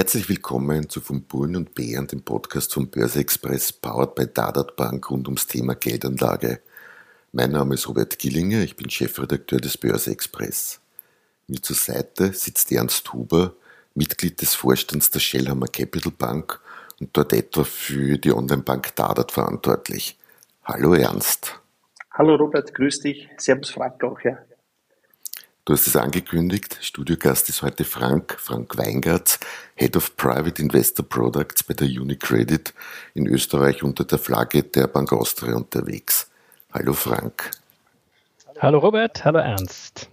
Herzlich 0.00 0.30
willkommen 0.30 0.88
zu 0.88 1.02
Von 1.02 1.24
Bullen 1.24 1.56
und 1.56 1.74
Bären, 1.74 2.06
dem 2.06 2.22
Podcast 2.22 2.72
vom 2.72 2.88
Börse 2.88 3.20
Express, 3.20 3.70
powered 3.70 4.14
by 4.14 4.26
Dadat 4.26 4.74
Bank 4.74 5.10
rund 5.10 5.28
ums 5.28 5.46
Thema 5.46 5.74
Geldanlage. 5.74 6.60
Mein 7.32 7.50
Name 7.50 7.74
ist 7.74 7.86
Robert 7.86 8.18
Gillinger, 8.18 8.62
ich 8.62 8.76
bin 8.76 8.88
Chefredakteur 8.88 9.60
des 9.60 9.76
Börse 9.76 10.10
Express. 10.10 10.80
Mir 11.48 11.60
zur 11.60 11.76
Seite 11.76 12.32
sitzt 12.32 12.72
Ernst 12.72 13.12
Huber, 13.12 13.52
Mitglied 13.94 14.40
des 14.40 14.54
Vorstands 14.54 15.10
der 15.10 15.20
Shellhammer 15.20 15.66
Capital 15.66 16.12
Bank 16.16 16.58
und 16.98 17.10
dort 17.12 17.34
etwa 17.34 17.62
für 17.64 18.16
die 18.16 18.32
Online-Bank 18.32 18.96
Dadat 18.96 19.32
verantwortlich. 19.32 20.18
Hallo 20.64 20.94
Ernst. 20.94 21.60
Hallo 22.12 22.36
Robert, 22.36 22.72
grüß 22.72 23.00
dich. 23.00 23.28
Servus 23.36 23.68
Frank 23.68 24.02
auch, 24.02 24.20
ja. 24.22 24.38
Du 25.70 25.76
hast 25.76 25.86
es 25.86 25.94
angekündigt, 25.94 26.78
Studiogast 26.80 27.48
ist 27.48 27.62
heute 27.62 27.84
Frank, 27.84 28.36
Frank 28.40 28.76
Weingartz, 28.76 29.38
Head 29.76 29.96
of 29.96 30.16
Private 30.16 30.60
Investor 30.60 31.08
Products 31.08 31.62
bei 31.62 31.74
der 31.74 31.86
UniCredit 31.86 32.74
in 33.14 33.28
Österreich 33.28 33.84
unter 33.84 34.02
der 34.02 34.18
Flagge 34.18 34.64
der 34.64 34.88
Bank 34.88 35.12
Austria 35.12 35.54
unterwegs. 35.54 36.28
Hallo 36.72 36.92
Frank. 36.92 37.52
Hallo 38.58 38.80
Robert, 38.80 39.24
hallo 39.24 39.38
Ernst. 39.38 40.08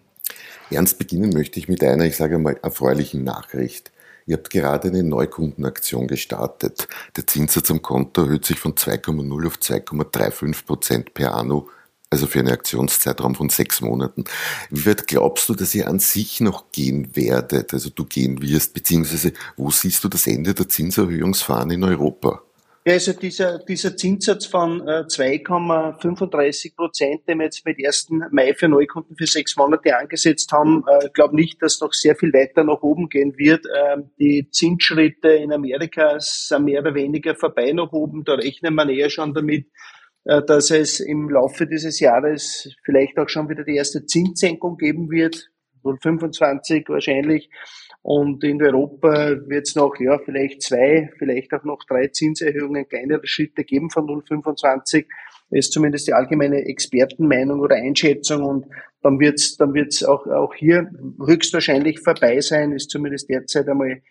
Ernst, 0.69 0.99
beginnen 0.99 1.31
möchte 1.31 1.57
ich 1.57 1.67
mit 1.67 1.83
einer, 1.83 2.05
ich 2.05 2.17
sage 2.17 2.37
mal, 2.37 2.59
erfreulichen 2.61 3.23
Nachricht. 3.23 3.91
Ihr 4.27 4.37
habt 4.37 4.51
gerade 4.51 4.89
eine 4.89 5.01
Neukundenaktion 5.01 6.05
gestartet. 6.05 6.87
Der 7.15 7.25
Zinssatz 7.25 7.71
am 7.71 7.81
Konto 7.81 8.25
erhöht 8.25 8.45
sich 8.45 8.59
von 8.59 8.75
2,0 8.75 9.47
auf 9.47 9.55
2,35 9.55 10.65
Prozent 10.67 11.13
per 11.15 11.33
anno, 11.33 11.67
also 12.09 12.27
für 12.27 12.39
einen 12.39 12.49
Aktionszeitraum 12.49 13.35
von 13.35 13.49
sechs 13.49 13.81
Monaten. 13.81 14.23
Wie 14.69 14.85
weit 14.85 15.07
glaubst 15.07 15.49
du, 15.49 15.55
dass 15.55 15.75
ihr 15.75 15.87
an 15.87 15.99
sich 15.99 16.39
noch 16.39 16.71
gehen 16.71 17.15
werdet, 17.15 17.73
also 17.73 17.89
du 17.89 18.05
gehen 18.05 18.41
wirst, 18.41 18.73
beziehungsweise 18.73 19.33
wo 19.57 19.69
siehst 19.71 20.03
du 20.03 20.09
das 20.09 20.27
Ende 20.27 20.53
der 20.53 20.69
Zinserhöhungsfahne 20.69 21.73
in 21.73 21.83
Europa? 21.83 22.41
Ja, 22.85 22.93
also 22.93 23.11
dieser, 23.11 23.59
dieser 23.59 23.97
Zinssatz 23.97 24.45
von 24.45 24.81
2,35 24.81 26.73
Prozent, 26.73 27.27
den 27.27 27.39
wir 27.39 27.43
jetzt 27.43 27.65
mit 27.65 27.85
1. 27.85 28.11
Mai 28.31 28.53
für 28.53 28.69
Neukunden 28.69 29.17
für 29.17 29.27
sechs 29.27 29.57
Monate 29.57 29.97
angesetzt 29.97 30.49
haben, 30.53 30.85
äh, 30.87 31.09
glaube 31.09 31.35
nicht, 31.35 31.61
dass 31.61 31.81
noch 31.81 31.91
sehr 31.91 32.15
viel 32.15 32.31
weiter 32.31 32.63
nach 32.63 32.81
oben 32.83 33.09
gehen 33.09 33.37
wird. 33.37 33.65
Ähm, 33.77 34.11
die 34.17 34.47
Zinsschritte 34.51 35.27
in 35.27 35.51
Amerika 35.51 36.15
sind 36.19 36.63
mehr 36.63 36.79
oder 36.79 36.95
weniger 36.95 37.35
vorbei 37.35 37.73
nach 37.73 37.91
oben. 37.91 38.23
Da 38.23 38.35
rechnen 38.35 38.75
wir 38.75 38.87
eher 38.87 39.09
schon 39.09 39.33
damit, 39.33 39.65
äh, 39.65 40.06
dass 40.27 40.71
es 40.71 40.99
im 40.99 41.29
Laufe 41.29 41.67
dieses 41.67 41.99
Jahres 41.99 42.69
vielleicht 42.83 43.17
auch 43.17 43.29
schon 43.29 43.47
wieder 43.49 43.63
die 43.63 43.75
erste 43.75 44.05
Zinssenkung 44.05 44.77
geben 44.77 45.09
wird. 45.09 45.49
0,25 45.83 46.89
wahrscheinlich. 46.89 47.49
Und 48.01 48.43
in 48.43 48.61
Europa 48.61 49.35
wird 49.47 49.67
es 49.67 49.75
noch, 49.75 49.95
ja, 49.99 50.17
vielleicht 50.19 50.61
zwei, 50.61 51.09
vielleicht 51.17 51.53
auch 51.53 51.63
noch 51.63 51.79
drei 51.87 52.07
Zinserhöhungen, 52.07 52.87
kleinere 52.87 53.25
Schritte 53.25 53.63
geben 53.63 53.89
von 53.89 54.05
0,25. 54.05 55.05
Das 55.49 55.59
ist 55.59 55.73
zumindest 55.73 56.07
die 56.07 56.13
allgemeine 56.13 56.65
Expertenmeinung 56.65 57.59
oder 57.59 57.75
Einschätzung. 57.75 58.43
Und 58.43 58.65
dann 59.01 59.19
wird 59.19 59.39
es 59.39 59.57
dann 59.57 59.73
wird's 59.73 60.03
auch, 60.03 60.27
auch 60.27 60.53
hier 60.53 60.89
höchstwahrscheinlich 61.25 61.99
vorbei 61.99 62.41
sein, 62.41 62.73
ist 62.73 62.89
zumindest 62.89 63.29
derzeit 63.29 63.67
einmal 63.67 64.01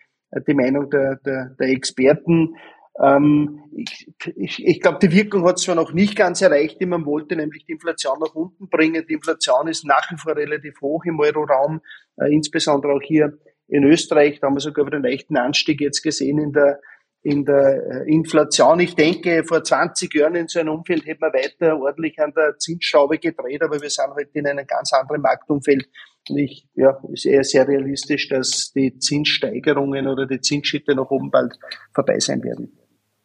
die 0.47 0.53
Meinung 0.53 0.89
der, 0.89 1.15
der, 1.25 1.55
der 1.59 1.69
Experten. 1.69 2.55
Ähm, 2.99 3.63
ich 3.75 4.07
ich, 4.35 4.65
ich 4.65 4.81
glaube, 4.81 4.99
die 5.01 5.11
Wirkung 5.11 5.45
hat 5.45 5.59
zwar 5.59 5.75
noch 5.75 5.93
nicht 5.93 6.15
ganz 6.15 6.41
erreicht, 6.41 6.81
die 6.81 6.85
man 6.85 7.05
wollte, 7.05 7.35
nämlich 7.35 7.65
die 7.65 7.73
Inflation 7.73 8.19
nach 8.19 8.33
unten 8.33 8.69
bringen. 8.69 9.05
Die 9.07 9.13
Inflation 9.13 9.67
ist 9.67 9.85
nach 9.85 10.09
wie 10.11 10.17
vor 10.17 10.35
relativ 10.35 10.81
hoch 10.81 11.05
im 11.05 11.19
Euroraum, 11.19 11.81
äh, 12.17 12.33
insbesondere 12.33 12.93
auch 12.93 13.01
hier 13.01 13.37
in 13.67 13.83
Österreich. 13.83 14.39
Da 14.39 14.47
haben 14.47 14.55
wir 14.55 14.61
sogar 14.61 14.85
wieder 14.85 14.97
einen 14.97 15.11
leichten 15.11 15.37
Anstieg 15.37 15.81
jetzt 15.81 16.01
gesehen 16.01 16.39
in 16.39 16.53
der, 16.53 16.79
in 17.21 17.45
der 17.45 18.05
äh, 18.05 18.11
Inflation. 18.11 18.79
Ich 18.79 18.95
denke, 18.95 19.43
vor 19.43 19.63
20 19.63 20.13
Jahren 20.15 20.35
in 20.35 20.47
so 20.47 20.59
einem 20.59 20.73
Umfeld 20.73 21.05
hätte 21.05 21.21
man 21.21 21.33
weiter 21.33 21.79
ordentlich 21.79 22.19
an 22.19 22.33
der 22.35 22.57
Zinsschraube 22.57 23.19
gedreht, 23.19 23.61
aber 23.61 23.81
wir 23.81 23.89
sind 23.89 24.13
heute 24.15 24.31
in 24.33 24.47
einem 24.47 24.65
ganz 24.65 24.93
anderen 24.93 25.21
Marktumfeld. 25.21 25.87
Und 26.29 26.37
ich, 26.39 26.67
ja, 26.73 26.99
ist 27.11 27.25
eher 27.25 27.43
sehr 27.43 27.67
realistisch, 27.67 28.27
dass 28.27 28.71
die 28.73 28.97
Zinssteigerungen 28.97 30.07
oder 30.07 30.25
die 30.25 30.41
Zinsschritte 30.41 30.95
nach 30.95 31.09
oben 31.09 31.31
bald 31.31 31.57
vorbei 31.93 32.19
sein 32.19 32.43
werden. 32.43 32.76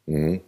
Mhm. 0.06 0.40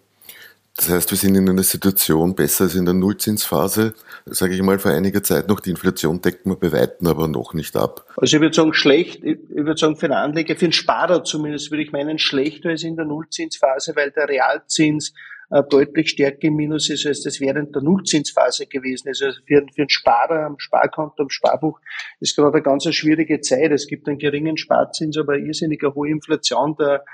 Das 0.77 0.89
heißt, 0.89 1.11
wir 1.13 1.19
sind 1.19 1.37
in 1.37 1.49
einer 1.49 1.63
Situation 1.63 2.35
besser 2.35 2.65
als 2.65 2.75
in 2.75 2.85
der 2.85 2.95
Nullzinsphase, 2.95 3.95
sage 4.27 4.55
ich 4.55 4.63
mal, 4.63 4.81
vor 4.81 4.91
einiger 4.91 5.23
Zeit 5.23 5.49
noch. 5.49 5.61
Die 5.61 5.71
Inflation 5.71 6.21
decken 6.21 6.51
wir 6.51 6.57
bei 6.57 6.73
Weitem 6.73 7.07
aber 7.07 7.29
noch 7.29 7.55
nicht 7.55 7.77
ab. 7.77 8.05
Also 8.17 8.37
ich 8.37 8.43
würde 8.43 8.57
sagen, 8.57 8.75
schlecht, 8.75 9.23
ich 9.23 9.39
würde 9.51 9.77
sagen, 9.77 9.97
für 9.97 10.07
einen 10.07 10.15
Anleger, 10.15 10.57
für 10.57 10.65
einen 10.65 10.73
Sparer 10.73 11.23
zumindest, 11.23 11.71
würde 11.71 11.85
ich 11.85 11.93
meinen, 11.93 12.19
schlechter 12.19 12.71
als 12.71 12.83
in 12.83 12.97
der 12.97 13.05
Nullzinsphase, 13.05 13.95
weil 13.95 14.11
der 14.11 14.29
Realzins 14.29 15.15
deutlich 15.71 16.11
stärker 16.11 16.49
im 16.49 16.57
Minus 16.57 16.91
ist, 16.91 17.07
als 17.07 17.23
das 17.23 17.41
während 17.41 17.75
der 17.75 17.83
Nullzinsphase 17.83 18.67
gewesen 18.67 19.09
ist. 19.09 19.23
Also 19.23 19.41
für, 19.47 19.65
für 19.75 19.83
einen 19.83 19.89
Sparer 19.89 20.47
am 20.47 20.59
Sparkonto, 20.59 21.23
am 21.23 21.31
Sparbuch 21.31 21.81
ist 22.21 22.37
gerade 22.37 22.55
eine 22.55 22.63
ganz 22.63 22.85
schwierige 22.95 23.41
Zeit. 23.41 23.71
Es 23.73 23.87
gibt 23.87 24.09
einen 24.09 24.19
geringen 24.19 24.57
Sparzins, 24.57 25.17
aber 25.19 25.35
eine 25.35 25.47
irrsinniger 25.47 25.95
hohe 25.95 26.09
Inflation. 26.09 26.77
Der 26.79 27.05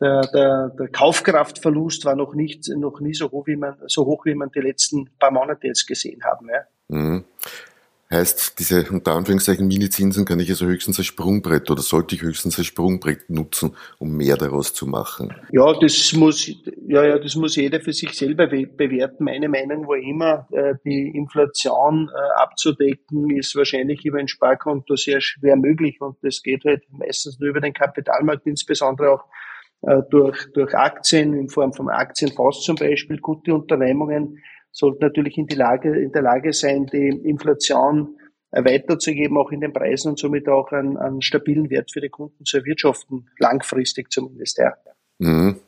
der, 0.00 0.22
der, 0.32 0.70
der 0.78 0.88
Kaufkraftverlust 0.88 2.06
war 2.06 2.16
noch 2.16 2.34
nicht 2.34 2.68
noch 2.68 3.00
nie 3.00 3.12
so 3.12 3.30
hoch, 3.30 3.46
wie 3.46 3.56
man 3.56 3.76
so 3.86 4.06
hoch, 4.06 4.24
wie 4.24 4.34
man 4.34 4.50
die 4.50 4.60
letzten 4.60 5.10
paar 5.18 5.30
Monate 5.30 5.66
jetzt 5.66 5.86
gesehen 5.86 6.22
haben. 6.24 6.48
Ja. 6.48 6.62
Mhm. 6.88 7.24
Heißt, 8.12 8.58
diese 8.58 8.90
unter 8.90 9.12
Anführungszeichen 9.12 9.68
Mini-Zinsen 9.68 10.24
kann 10.24 10.40
ich 10.40 10.50
also 10.50 10.66
höchstens 10.66 10.98
als 10.98 11.06
Sprungbrett 11.06 11.70
oder 11.70 11.80
sollte 11.80 12.16
ich 12.16 12.22
höchstens 12.22 12.58
als 12.58 12.66
Sprungbrett 12.66 13.30
nutzen, 13.30 13.76
um 13.98 14.16
mehr 14.16 14.36
daraus 14.36 14.74
zu 14.74 14.88
machen? 14.88 15.32
Ja, 15.52 15.72
das 15.78 16.12
muss, 16.14 16.48
ja, 16.88 17.04
ja, 17.04 17.18
das 17.20 17.36
muss 17.36 17.54
jeder 17.54 17.80
für 17.80 17.92
sich 17.92 18.12
selber 18.14 18.48
bewerten. 18.48 19.22
Meine 19.22 19.48
Meinung 19.48 19.86
war 19.86 19.96
immer, 19.96 20.48
äh, 20.50 20.74
die 20.84 21.10
Inflation 21.14 22.10
äh, 22.12 22.40
abzudecken 22.40 23.30
ist 23.30 23.54
wahrscheinlich 23.54 24.04
über 24.04 24.18
ein 24.18 24.26
Sparkonto 24.26 24.96
sehr 24.96 25.20
schwer 25.20 25.54
möglich 25.54 26.00
und 26.00 26.16
das 26.22 26.42
geht 26.42 26.64
halt 26.64 26.82
meistens 26.90 27.38
nur 27.38 27.50
über 27.50 27.60
den 27.60 27.74
Kapitalmarkt, 27.74 28.44
insbesondere 28.44 29.12
auch 29.12 29.24
äh, 29.82 30.02
durch, 30.10 30.50
durch 30.52 30.74
Aktien 30.74 31.32
in 31.34 31.48
Form 31.48 31.72
von 31.72 31.88
Aktienfonds 31.88 32.64
zum 32.64 32.74
Beispiel. 32.74 33.18
Gute 33.18 33.54
Unternehmungen 33.54 34.38
sollten 34.72 35.04
natürlich 35.04 35.36
in, 35.38 35.46
die 35.46 35.56
Lage, 35.56 36.00
in 36.00 36.12
der 36.12 36.22
Lage 36.22 36.52
sein, 36.52 36.86
die 36.86 37.08
Inflation 37.08 38.16
äh, 38.50 38.64
weiterzugeben, 38.64 39.36
auch 39.36 39.50
in 39.50 39.60
den 39.60 39.72
Preisen 39.72 40.10
und 40.10 40.18
somit 40.18 40.48
auch 40.48 40.72
einen, 40.72 40.96
einen 40.96 41.22
stabilen 41.22 41.70
Wert 41.70 41.92
für 41.92 42.00
die 42.00 42.08
Kunden 42.08 42.44
zu 42.44 42.58
erwirtschaften, 42.58 43.28
langfristig 43.38 44.10
zumindest. 44.10 44.58
Ja. 44.58 44.74
Mhm. 45.18 45.60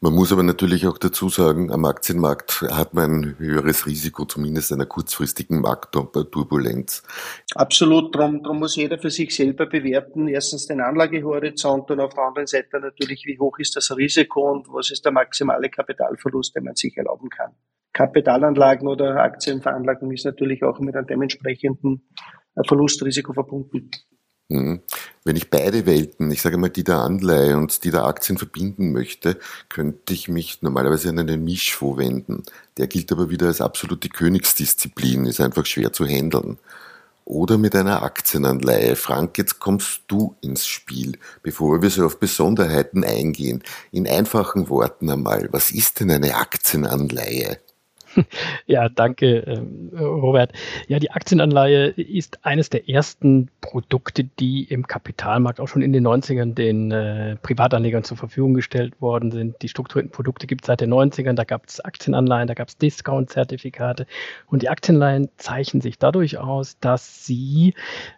Man 0.00 0.14
muss 0.14 0.32
aber 0.32 0.42
natürlich 0.42 0.86
auch 0.86 0.98
dazu 0.98 1.28
sagen, 1.28 1.72
am 1.72 1.84
Aktienmarkt 1.84 2.62
hat 2.62 2.94
man 2.94 3.10
ein 3.10 3.38
höheres 3.38 3.86
Risiko, 3.86 4.24
zumindest 4.24 4.72
einer 4.72 4.86
kurzfristigen 4.86 5.60
Marktturbulenz. 5.60 7.02
Absolut, 7.54 8.14
darum, 8.14 8.42
darum 8.42 8.60
muss 8.60 8.76
jeder 8.76 8.98
für 8.98 9.10
sich 9.10 9.34
selber 9.34 9.66
bewerten. 9.66 10.28
Erstens 10.28 10.66
den 10.66 10.80
Anlagehorizont 10.80 11.90
und 11.90 12.00
auf 12.00 12.14
der 12.14 12.24
anderen 12.24 12.46
Seite 12.46 12.78
natürlich, 12.80 13.24
wie 13.26 13.38
hoch 13.38 13.58
ist 13.58 13.76
das 13.76 13.96
Risiko 13.96 14.52
und 14.52 14.68
was 14.68 14.90
ist 14.90 15.04
der 15.04 15.12
maximale 15.12 15.70
Kapitalverlust, 15.70 16.54
den 16.54 16.64
man 16.64 16.76
sich 16.76 16.96
erlauben 16.96 17.28
kann. 17.28 17.52
Kapitalanlagen 17.94 18.86
oder 18.86 19.22
Aktienveranlagung 19.22 20.12
ist 20.12 20.26
natürlich 20.26 20.62
auch 20.62 20.78
mit 20.80 20.96
einem 20.96 21.06
dementsprechenden 21.06 22.02
Verlustrisiko 22.66 23.32
verbunden. 23.32 23.90
Mhm. 24.48 24.82
Wenn 25.24 25.36
ich 25.36 25.48
beide 25.48 25.86
Welten, 25.86 26.30
ich 26.30 26.42
sage 26.42 26.58
mal 26.58 26.68
die 26.68 26.84
der 26.84 26.98
Anleihe 26.98 27.56
und 27.56 27.82
die 27.82 27.90
der 27.90 28.04
Aktien 28.04 28.36
verbinden 28.36 28.92
möchte, 28.92 29.38
könnte 29.70 30.12
ich 30.12 30.28
mich 30.28 30.60
normalerweise 30.60 31.08
an 31.08 31.18
einen 31.18 31.44
Mischfonds 31.44 31.98
wenden. 31.98 32.42
Der 32.76 32.86
gilt 32.86 33.10
aber 33.10 33.30
wieder 33.30 33.46
als 33.46 33.62
absolute 33.62 34.10
Königsdisziplin, 34.10 35.24
ist 35.24 35.40
einfach 35.40 35.64
schwer 35.64 35.92
zu 35.92 36.04
handeln. 36.04 36.58
Oder 37.24 37.56
mit 37.56 37.74
einer 37.74 38.02
Aktienanleihe. 38.02 38.96
Frank, 38.96 39.38
jetzt 39.38 39.58
kommst 39.60 40.02
du 40.08 40.36
ins 40.42 40.66
Spiel, 40.66 41.16
bevor 41.42 41.80
wir 41.80 41.88
so 41.88 42.04
auf 42.04 42.20
Besonderheiten 42.20 43.02
eingehen. 43.02 43.62
In 43.92 44.06
einfachen 44.06 44.68
Worten 44.68 45.08
einmal, 45.08 45.48
was 45.52 45.70
ist 45.70 46.00
denn 46.00 46.10
eine 46.10 46.34
Aktienanleihe? 46.34 47.60
Ja, 48.66 48.88
danke, 48.88 49.38
ähm, 49.40 49.90
Robert. 49.98 50.52
Ja, 50.88 50.98
die 50.98 51.10
Aktienanleihe 51.10 51.88
ist 51.88 52.44
eines 52.44 52.70
der 52.70 52.88
ersten 52.88 53.50
Produkte, 53.60 54.24
die 54.24 54.64
im 54.64 54.86
Kapitalmarkt 54.86 55.60
auch 55.60 55.68
schon 55.68 55.82
in 55.82 55.92
den 55.92 56.06
90ern 56.06 56.54
den 56.54 56.90
äh, 56.90 57.36
Privatanlegern 57.36 58.04
zur 58.04 58.16
Verfügung 58.16 58.54
gestellt 58.54 59.00
worden 59.00 59.30
sind. 59.30 59.56
Die 59.62 59.68
strukturierten 59.68 60.10
Produkte 60.10 60.46
gibt 60.46 60.62
es 60.62 60.66
seit 60.66 60.80
den 60.80 60.92
90ern. 60.92 61.34
Da 61.34 61.44
gab 61.44 61.66
es 61.66 61.80
Aktienanleihen, 61.80 62.48
da 62.48 62.54
gab 62.54 62.68
es 62.68 62.78
Discount-Zertifikate. 62.78 64.06
Und 64.46 64.62
die 64.62 64.68
Aktienanleihen 64.68 65.28
zeichnen 65.36 65.80
sich 65.80 65.98
dadurch 65.98 66.38
aus, 66.38 66.78
dass 66.80 67.26
sie 67.26 67.74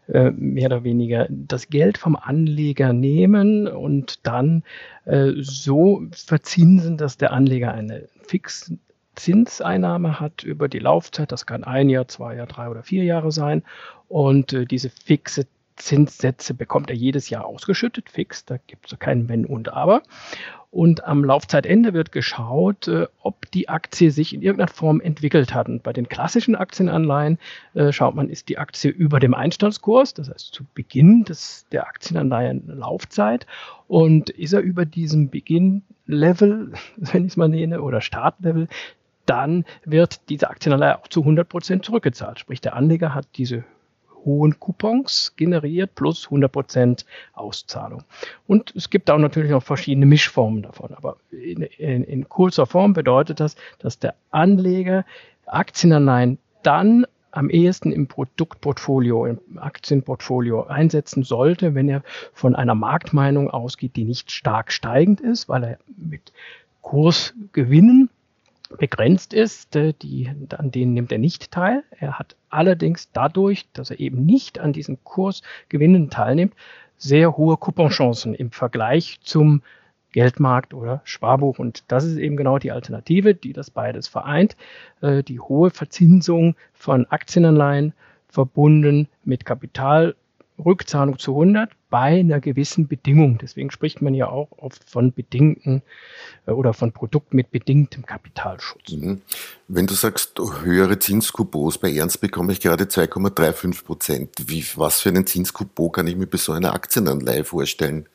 äh, 0.09 0.31
mehr 0.31 0.67
oder 0.67 0.85
weniger 0.85 1.27
das 1.31 1.69
Geld 1.69 1.99
vom 1.99 2.17
Anleger 2.17 2.93
nehmen 2.93 3.69
und 3.69 4.27
dann 4.27 4.63
äh, 5.05 5.33
so 5.39 6.03
verzinsen, 6.13 6.97
dass 6.97 7.17
der 7.17 7.33
Anleger 7.33 7.73
eine 7.73 8.09
fix 8.27 8.73
Zinseinnahme 9.17 10.21
hat 10.21 10.45
über 10.45 10.69
die 10.69 10.79
Laufzeit. 10.79 11.33
Das 11.33 11.47
kann 11.47 11.65
ein 11.65 11.89
Jahr, 11.89 12.09
zwei 12.09 12.37
Jahr, 12.37 12.47
drei 12.47 12.69
oder 12.69 12.83
vier 12.83 13.05
Jahre 13.05 13.33
sein. 13.33 13.63
Und 14.09 14.53
äh, 14.53 14.67
diese 14.67 14.91
fixe 14.91 15.47
Zinssätze 15.77 16.55
bekommt 16.55 16.91
er 16.91 16.97
jedes 16.97 17.29
Jahr 17.31 17.45
ausgeschüttet, 17.45 18.09
fix. 18.11 18.45
Da 18.45 18.57
gibt 18.67 18.91
es 18.91 18.99
kein 18.99 19.29
Wenn 19.29 19.45
und 19.45 19.73
Aber. 19.73 20.03
Und 20.71 21.05
am 21.05 21.25
Laufzeitende 21.25 21.95
wird 21.95 22.13
geschaut, 22.13 22.89
äh, 22.89 23.07
ob 23.23 23.51
die 23.51 23.69
Aktie 23.69 24.11
sich 24.11 24.35
in 24.35 24.43
irgendeiner 24.43 24.71
Form 24.71 25.01
entwickelt 25.01 25.55
hat. 25.55 25.69
Und 25.69 25.83
bei 25.83 25.93
den 25.93 26.09
klassischen 26.09 26.55
Aktienanleihen 26.55 27.39
äh, 27.75 27.93
schaut 27.93 28.15
man, 28.15 28.29
ist 28.29 28.49
die 28.49 28.59
Aktie 28.59 28.91
über 28.91 29.21
dem 29.21 29.33
Einstandskurs, 29.33 30.15
das 30.15 30.29
heißt 30.29 30.53
zu 30.53 30.65
Beginn 30.75 31.25
des, 31.25 31.67
der 31.73 31.87
Aktienanleihen-Laufzeit. 31.87 33.47
Und 33.87 34.31
ist 34.31 34.53
er 34.53 34.61
über 34.61 34.85
diesem 34.85 35.31
Beginn-Level, 35.31 36.73
wenn 36.97 37.25
ich 37.25 37.33
es 37.33 37.37
mal 37.37 37.49
nenne, 37.49 37.81
oder 37.81 38.01
Startlevel, 38.01 38.69
dann 39.27 39.65
wird 39.85 40.29
diese 40.29 40.51
Aktienanleihe 40.51 40.99
auch 40.99 41.09
zu 41.09 41.21
100 41.21 41.49
Prozent 41.49 41.85
zurückgezahlt. 41.85 42.39
Sprich, 42.39 42.61
der 42.61 42.75
Anleger 42.75 43.15
hat 43.15 43.27
diese 43.37 43.65
hohen 44.25 44.59
Coupons 44.59 45.35
generiert 45.37 45.95
plus 45.95 46.27
100 46.27 46.51
Prozent 46.51 47.07
Auszahlung. 47.33 48.03
Und 48.47 48.75
es 48.77 48.91
gibt 48.91 49.11
auch 49.11 49.19
natürlich 49.19 49.51
noch 49.51 49.63
verschiedene 49.63 50.07
Mischformen 50.07 50.63
davon. 50.63 50.93
Aber 50.95 51.17
in, 51.31 51.63
in, 51.63 52.05
in 52.05 52.29
kurzer 52.29 52.67
Form 52.67 52.93
bedeutet 52.93 53.41
das, 53.41 53.57
dass 53.79 53.99
der 53.99 54.15
Anleger 54.31 55.05
Aktienanleihen 55.47 56.39
dann 56.63 57.07
am 57.31 57.51
ehesten 57.51 57.93
im 57.93 58.09
Produktportfolio, 58.09 59.27
im 59.27 59.39
Aktienportfolio 59.57 60.65
einsetzen 60.65 61.23
sollte, 61.23 61.75
wenn 61.75 61.89
er 61.89 62.03
von 62.33 62.57
einer 62.57 62.75
Marktmeinung 62.75 63.51
ausgeht, 63.51 63.95
die 63.95 64.05
nicht 64.05 64.33
stark 64.33 64.73
steigend 64.73 65.21
ist, 65.21 65.49
weil 65.49 65.63
er 65.63 65.79
mit 65.97 66.33
Kursgewinnen 66.81 68.09
begrenzt 68.69 69.33
ist, 69.33 69.77
äh, 69.77 69.93
die, 70.01 70.31
an 70.57 70.71
denen 70.71 70.95
nimmt 70.95 71.13
er 71.13 71.19
nicht 71.19 71.51
teil. 71.51 71.85
Er 71.91 72.19
hat 72.19 72.37
allerdings 72.51 73.11
dadurch, 73.13 73.67
dass 73.73 73.91
er 73.91 74.01
eben 74.01 74.25
nicht 74.25 74.59
an 74.59 74.73
diesen 74.73 75.03
Kursgewinnen 75.05 76.11
teilnimmt, 76.11 76.55
sehr 76.99 77.37
hohe 77.37 77.57
Couponchancen 77.57 78.35
im 78.35 78.51
Vergleich 78.51 79.19
zum 79.23 79.63
Geldmarkt 80.13 80.73
oder 80.73 81.03
Sparbuch. 81.05 81.59
Und 81.59 81.85
das 81.89 82.05
ist 82.05 82.17
eben 82.17 82.37
genau 82.37 82.59
die 82.59 82.73
Alternative, 82.73 83.35
die 83.35 83.53
das 83.53 83.71
beides 83.71 84.09
vereint. 84.09 84.57
Äh, 85.03 85.23
die 85.23 85.41
hohe 85.41 85.71
Verzinsung 85.71 86.57
von 86.73 87.07
Aktienanleihen 87.07 87.93
verbunden 88.29 89.09
mit 89.25 89.45
Kapital 89.45 90.17
Rückzahlung 90.65 91.19
zu 91.19 91.33
100 91.33 91.71
bei 91.91 92.21
einer 92.21 92.41
gewissen 92.41 92.89
Bedingung. 92.89 93.39
Deswegen 93.39 93.71
spricht 93.71 94.03
man 94.03 94.15
ja 94.15 94.29
auch 94.29 94.49
oft 94.57 94.89
von 94.89 95.13
bedingten 95.13 95.83
äh, 96.47 96.53
oder 96.53 96.73
von 96.75 96.93
Produkten 96.93 97.37
mit 97.37 97.51
bedingtem 97.51 98.05
Kapitalschutz. 98.05 98.93
Mhm. 98.93 99.23
Wenn 99.69 99.87
du 99.87 99.95
sagst, 99.95 100.39
höhere 100.63 100.99
Zinskupons, 100.99 101.79
bei 101.79 101.93
Ernst 101.93 102.21
bekomme 102.21 102.53
ich 102.53 102.61
gerade 102.61 102.85
2,35 102.85 103.85
Prozent. 103.85 104.31
Was 104.77 105.01
für 105.01 105.11
einen 105.11 105.27
Zinskupon 105.27 105.93
kann 105.93 106.07
ich 106.07 106.17
mir 106.17 106.27
bei 106.27 106.39
so 106.39 106.53
einer 106.53 106.75
Aktienanleihe 106.75 107.45
vorstellen? 107.45 108.09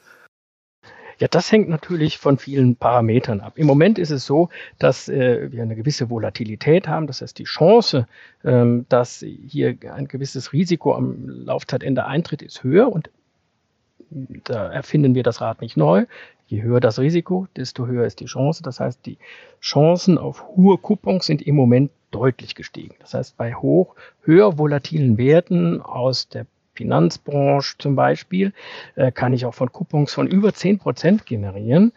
Ja, 1.22 1.28
das 1.28 1.52
hängt 1.52 1.70
natürlich 1.70 2.18
von 2.18 2.40
vielen 2.40 2.76
Parametern 2.76 3.42
ab. 3.42 3.54
Im 3.56 3.68
Moment 3.68 4.00
ist 4.00 4.10
es 4.10 4.26
so, 4.26 4.50
dass 4.80 5.08
äh, 5.08 5.52
wir 5.52 5.62
eine 5.62 5.76
gewisse 5.76 6.10
Volatilität 6.10 6.88
haben. 6.88 7.06
Das 7.06 7.22
heißt, 7.22 7.38
die 7.38 7.44
Chance, 7.44 8.08
ähm, 8.44 8.88
dass 8.90 9.24
hier 9.48 9.78
ein 9.94 10.08
gewisses 10.08 10.52
Risiko 10.52 10.96
am 10.96 11.30
Laufzeitende 11.30 12.08
eintritt, 12.08 12.42
ist 12.42 12.64
höher 12.64 12.92
und 12.92 13.12
da 14.46 14.72
erfinden 14.72 15.14
wir 15.14 15.22
das 15.22 15.42
Rad 15.42 15.62
nicht 15.62 15.78
neu. 15.78 16.08
Je 16.48 16.64
höher 16.64 16.80
das 16.80 16.98
Risiko, 16.98 17.48
desto 17.56 17.86
höher 17.86 18.08
ist 18.08 18.20
die 18.20 18.26
Chance. 18.26 18.64
Das 18.64 18.80
heißt, 18.80 19.06
die 19.06 19.20
Chancen 19.62 20.18
auf 20.18 20.48
hohe 20.56 20.80
Coupons 20.80 21.28
sind 21.28 21.44
im 21.44 21.54
Moment 21.54 21.92
deutlich 22.10 22.56
gestiegen. 22.56 22.96
Das 22.98 23.14
heißt, 23.14 23.38
bei 23.38 23.54
hoch, 23.54 23.96
höher 24.24 24.58
volatilen 24.58 25.20
Werten 25.20 25.82
aus 25.82 26.30
der 26.30 26.48
Finanzbranche 26.82 27.76
zum 27.78 27.96
Beispiel, 27.96 28.54
äh, 28.96 29.12
kann 29.12 29.34
ich 29.34 29.46
auch 29.46 29.54
von 29.54 29.72
Coupons 29.72 30.14
von 30.14 30.28
über 30.28 30.54
10 30.54 30.80
Prozent 30.80 31.26
generieren. 31.26 31.94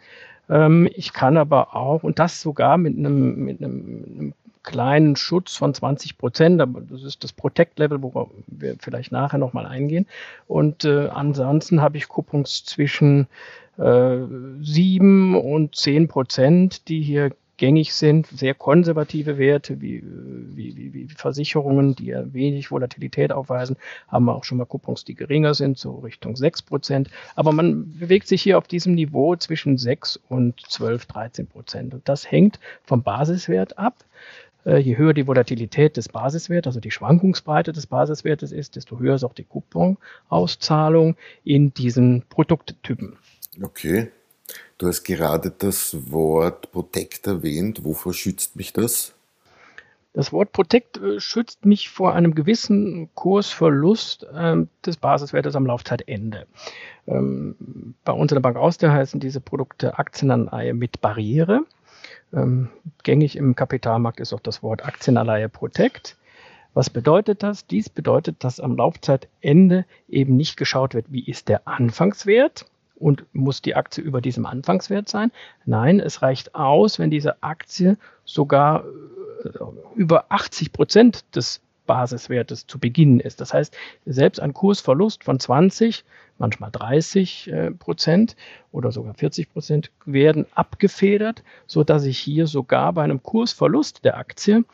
Ähm, 0.49 0.87
ich 0.93 1.11
kann 1.11 1.37
aber 1.37 1.75
auch, 1.75 2.03
und 2.03 2.19
das 2.19 2.41
sogar 2.41 2.77
mit 2.77 2.95
einem, 2.97 3.43
mit 3.45 3.61
einem, 3.61 4.05
einem 4.05 4.33
kleinen 4.61 5.15
Schutz 5.15 5.55
von 5.55 5.73
20 5.73 6.17
Prozent, 6.17 6.61
aber 6.61 6.81
das 6.81 7.03
ist 7.03 7.23
das 7.23 7.33
Protect-Level, 7.33 8.01
worauf 8.01 8.29
wir 8.47 8.75
vielleicht 8.79 9.11
nachher 9.11 9.37
nochmal 9.37 9.65
eingehen. 9.65 10.05
Und 10.47 10.85
äh, 10.85 11.07
ansonsten 11.07 11.81
habe 11.81 11.97
ich 11.97 12.07
Coupons 12.07 12.65
zwischen 12.65 13.27
äh, 13.77 14.17
7 14.61 15.35
und 15.35 15.75
10 15.75 16.07
Prozent, 16.07 16.87
die 16.89 17.01
hier 17.01 17.31
gängig 17.57 17.93
sind, 17.93 18.27
sehr 18.27 18.53
konservative 18.53 19.37
Werte 19.37 19.81
wie, 19.81 20.03
wie, 20.03 20.75
wie, 20.75 20.93
wie 20.93 21.07
Versicherungen, 21.09 21.95
die 21.95 22.07
ja 22.07 22.33
wenig 22.33 22.71
Volatilität 22.71 23.31
aufweisen, 23.31 23.77
haben 24.07 24.25
wir 24.25 24.35
auch 24.35 24.43
schon 24.43 24.57
mal 24.57 24.65
Coupons, 24.65 25.05
die 25.05 25.15
geringer 25.15 25.53
sind, 25.53 25.77
so 25.77 25.99
Richtung 25.99 26.35
6 26.35 26.63
Prozent. 26.63 27.09
Aber 27.35 27.51
man 27.51 27.97
bewegt 27.97 28.27
sich 28.27 28.41
hier 28.41 28.57
auf 28.57 28.67
diesem 28.67 28.95
Niveau 28.95 29.35
zwischen 29.35 29.77
6 29.77 30.19
und 30.29 30.59
12, 30.67 31.05
13 31.05 31.47
Prozent. 31.47 31.93
Und 31.93 32.07
das 32.07 32.29
hängt 32.29 32.59
vom 32.83 33.03
Basiswert 33.03 33.77
ab. 33.77 34.03
Äh, 34.65 34.77
je 34.77 34.97
höher 34.97 35.13
die 35.13 35.27
Volatilität 35.27 35.97
des 35.97 36.09
Basiswertes, 36.09 36.71
also 36.71 36.79
die 36.79 36.91
Schwankungsbreite 36.91 37.71
des 37.71 37.87
Basiswertes 37.87 38.51
ist, 38.51 38.75
desto 38.75 38.99
höher 38.99 39.15
ist 39.15 39.23
auch 39.23 39.33
die 39.33 39.43
Couponauszahlung 39.43 41.15
in 41.43 41.73
diesen 41.73 42.23
Produkttypen. 42.29 43.17
Okay. 43.61 44.11
Du 44.77 44.87
hast 44.87 45.03
gerade 45.03 45.51
das 45.51 46.11
Wort 46.11 46.71
Protect 46.71 47.27
erwähnt. 47.27 47.83
Wovor 47.83 48.13
schützt 48.13 48.55
mich 48.55 48.73
das? 48.73 49.13
Das 50.15 50.31
Wort 50.31 50.53
Protect 50.53 50.97
äh, 50.97 51.19
schützt 51.19 51.65
mich 51.65 51.89
vor 51.89 52.13
einem 52.13 52.35
gewissen 52.35 53.09
Kursverlust 53.15 54.25
ähm, 54.33 54.69
des 54.85 54.95
Basiswertes 54.95 55.57
am 55.57 55.65
Laufzeitende. 55.65 56.47
Ähm, 57.05 57.95
bei 58.05 58.13
uns 58.13 58.31
in 58.31 58.35
der 58.35 58.41
Bank 58.41 58.55
Austria 58.55 58.93
heißen 58.93 59.19
diese 59.19 59.41
Produkte 59.41 59.99
Aktienanleihe 59.99 60.73
mit 60.73 61.01
Barriere. 61.01 61.65
Ähm, 62.33 62.69
gängig 63.03 63.35
im 63.35 63.55
Kapitalmarkt 63.55 64.21
ist 64.21 64.33
auch 64.33 64.39
das 64.39 64.63
Wort 64.63 64.85
Aktienanleihe 64.85 65.49
Protect. 65.49 66.15
Was 66.73 66.89
bedeutet 66.89 67.43
das? 67.43 67.67
Dies 67.67 67.89
bedeutet, 67.89 68.43
dass 68.43 68.61
am 68.61 68.77
Laufzeitende 68.77 69.85
eben 70.07 70.37
nicht 70.37 70.55
geschaut 70.55 70.93
wird, 70.93 71.07
wie 71.09 71.25
ist 71.25 71.49
der 71.49 71.67
Anfangswert, 71.67 72.65
und 72.95 73.25
muss 73.33 73.61
die 73.61 73.75
Aktie 73.75 74.03
über 74.03 74.21
diesem 74.21 74.45
Anfangswert 74.45 75.09
sein? 75.09 75.31
Nein, 75.65 75.99
es 75.99 76.21
reicht 76.21 76.55
aus, 76.55 76.99
wenn 76.99 77.11
diese 77.11 77.43
Aktie 77.43 77.97
sogar 78.23 78.85
äh, 79.43 79.49
über 79.95 80.25
80 80.29 80.71
Prozent 80.71 81.25
des 81.35 81.61
Basiswertes 81.85 82.67
zu 82.67 82.79
Beginn 82.79 83.19
ist. 83.19 83.41
Das 83.41 83.53
heißt, 83.53 83.75
selbst 84.05 84.39
ein 84.39 84.53
Kursverlust 84.53 85.23
von 85.23 85.39
20, 85.39 86.03
manchmal 86.37 86.71
30 86.71 87.51
äh, 87.51 87.71
Prozent 87.71 88.35
oder 88.71 88.91
sogar 88.91 89.13
40 89.13 89.51
Prozent 89.53 89.91
werden 90.05 90.45
abgefedert, 90.53 91.43
so 91.65 91.83
dass 91.83 92.03
ich 92.05 92.19
hier 92.19 92.47
sogar 92.47 92.93
bei 92.93 93.03
einem 93.03 93.23
Kursverlust 93.23 94.03
der 94.03 94.17
Aktie 94.17 94.65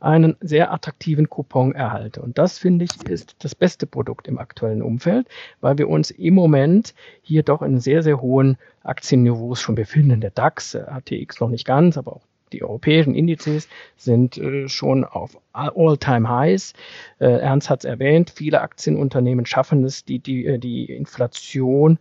einen 0.00 0.36
sehr 0.40 0.72
attraktiven 0.72 1.28
Coupon 1.28 1.74
erhalte. 1.74 2.22
Und 2.22 2.38
das 2.38 2.58
finde 2.58 2.86
ich 2.86 3.08
ist 3.08 3.36
das 3.44 3.54
beste 3.54 3.86
Produkt 3.86 4.28
im 4.28 4.38
aktuellen 4.38 4.82
Umfeld, 4.82 5.28
weil 5.60 5.78
wir 5.78 5.88
uns 5.88 6.10
im 6.10 6.34
Moment 6.34 6.94
hier 7.22 7.42
doch 7.42 7.62
in 7.62 7.80
sehr, 7.80 8.02
sehr 8.02 8.20
hohen 8.20 8.56
Aktienniveaus 8.82 9.60
schon 9.60 9.74
befinden. 9.74 10.20
Der 10.20 10.30
DAX, 10.30 10.74
ATX 10.74 11.40
noch 11.40 11.50
nicht 11.50 11.66
ganz, 11.66 11.98
aber 11.98 12.16
auch 12.16 12.29
die 12.52 12.62
europäischen 12.62 13.14
Indizes 13.14 13.68
sind 13.96 14.38
äh, 14.38 14.68
schon 14.68 15.04
auf 15.04 15.38
All-Time-Highs. 15.52 16.74
Äh, 17.18 17.26
Ernst 17.26 17.70
hat 17.70 17.80
es 17.80 17.84
erwähnt, 17.84 18.30
viele 18.30 18.60
Aktienunternehmen 18.60 19.46
schaffen 19.46 19.84
es, 19.84 20.04
die, 20.04 20.18
die, 20.18 20.46
äh, 20.46 20.58
die 20.58 20.86
Inflation 20.86 21.98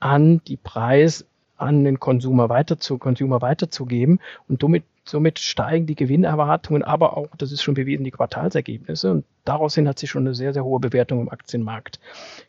an 0.00 0.40
die 0.46 0.56
Preis 0.56 1.26
an 1.56 1.84
den 1.84 2.00
Konsumer, 2.00 2.48
weiter 2.48 2.78
zu, 2.78 2.98
Consumer 2.98 3.40
weiterzugeben 3.40 4.18
und 4.48 4.60
somit, 4.60 4.84
somit 5.04 5.38
steigen 5.38 5.86
die 5.86 5.94
Gewinnerwartungen, 5.94 6.82
aber 6.82 7.16
auch, 7.16 7.28
das 7.36 7.52
ist 7.52 7.62
schon 7.62 7.74
bewiesen, 7.74 8.04
die 8.04 8.10
Quartalsergebnisse 8.10 9.10
und 9.10 9.24
daraus 9.44 9.76
hat 9.76 9.98
sich 9.98 10.10
schon 10.10 10.26
eine 10.26 10.34
sehr, 10.34 10.52
sehr 10.52 10.64
hohe 10.64 10.80
Bewertung 10.80 11.20
im 11.20 11.28
Aktienmarkt 11.28 11.98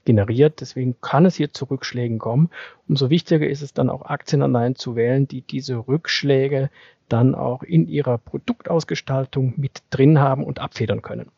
generiert. 0.06 0.62
Deswegen 0.62 0.96
kann 1.02 1.26
es 1.26 1.36
hier 1.36 1.52
zu 1.52 1.66
Rückschlägen 1.66 2.20
kommen. 2.20 2.50
Umso 2.88 3.10
wichtiger 3.10 3.48
ist 3.48 3.62
es 3.62 3.74
dann 3.74 3.90
auch 3.90 4.04
Aktienanleihen 4.04 4.76
zu 4.76 4.96
wählen, 4.96 5.28
die 5.28 5.42
diese 5.42 5.88
Rückschläge 5.88 6.70
dann 7.10 7.36
auch 7.36 7.64
in 7.64 7.88
ihrer 7.88 8.18
Produktausgestaltung 8.18 9.54
mit 9.58 9.82
drin 9.90 10.20
haben 10.20 10.44
und 10.44 10.60
abfedern 10.60 11.02
können. 11.02 11.30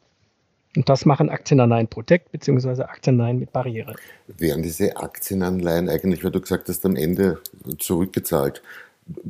Und 0.75 0.89
das 0.89 1.05
machen 1.05 1.29
Aktienanleihen 1.29 1.88
Protect 1.88 2.31
bzw. 2.34 2.84
Aktienanleihen 2.84 3.39
mit 3.39 3.53
Barriere. 3.53 3.95
Werden 4.27 4.62
diese 4.62 4.98
Aktienanleihen 4.98 5.89
eigentlich, 5.89 6.24
weil 6.24 6.31
du 6.31 6.41
gesagt 6.41 6.67
hast, 6.67 6.86
am 6.86 6.98
Ende 6.98 7.39
zurückgezahlt, 7.77 8.62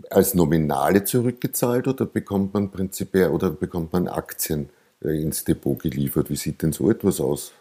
als 0.09 0.33
Nominale 0.33 1.03
zurückgezahlt 1.03 1.87
oder 1.87 2.05
bekommt 2.05 2.53
man 2.53 2.71
prinzipiell 2.71 3.29
oder 3.29 3.49
bekommt 3.49 3.93
man 3.93 4.07
Aktien 4.07 4.69
äh, 5.03 5.21
ins 5.21 5.43
Depot 5.43 5.77
geliefert? 5.79 6.29
Wie 6.29 6.35
sieht 6.35 6.61
denn 6.61 6.71
so 6.71 6.89
etwas 6.89 7.19
aus? 7.19 7.51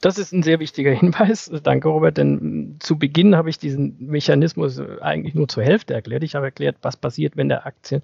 Das 0.00 0.18
ist 0.18 0.32
ein 0.32 0.42
sehr 0.42 0.60
wichtiger 0.60 0.90
Hinweis. 1.00 1.50
Danke, 1.62 1.88
Robert, 1.88 2.18
denn 2.18 2.76
zu 2.78 2.98
Beginn 2.98 3.36
habe 3.36 3.50
ich 3.50 3.58
diesen 3.58 3.96
Mechanismus 3.98 4.80
eigentlich 5.00 5.34
nur 5.34 5.48
zur 5.48 5.62
Hälfte 5.62 5.94
erklärt. 5.94 6.22
Ich 6.22 6.34
habe 6.34 6.46
erklärt, 6.46 6.76
was 6.82 6.96
passiert, 6.96 7.36
wenn 7.36 7.48
der 7.48 7.66
Aktien, 7.66 8.02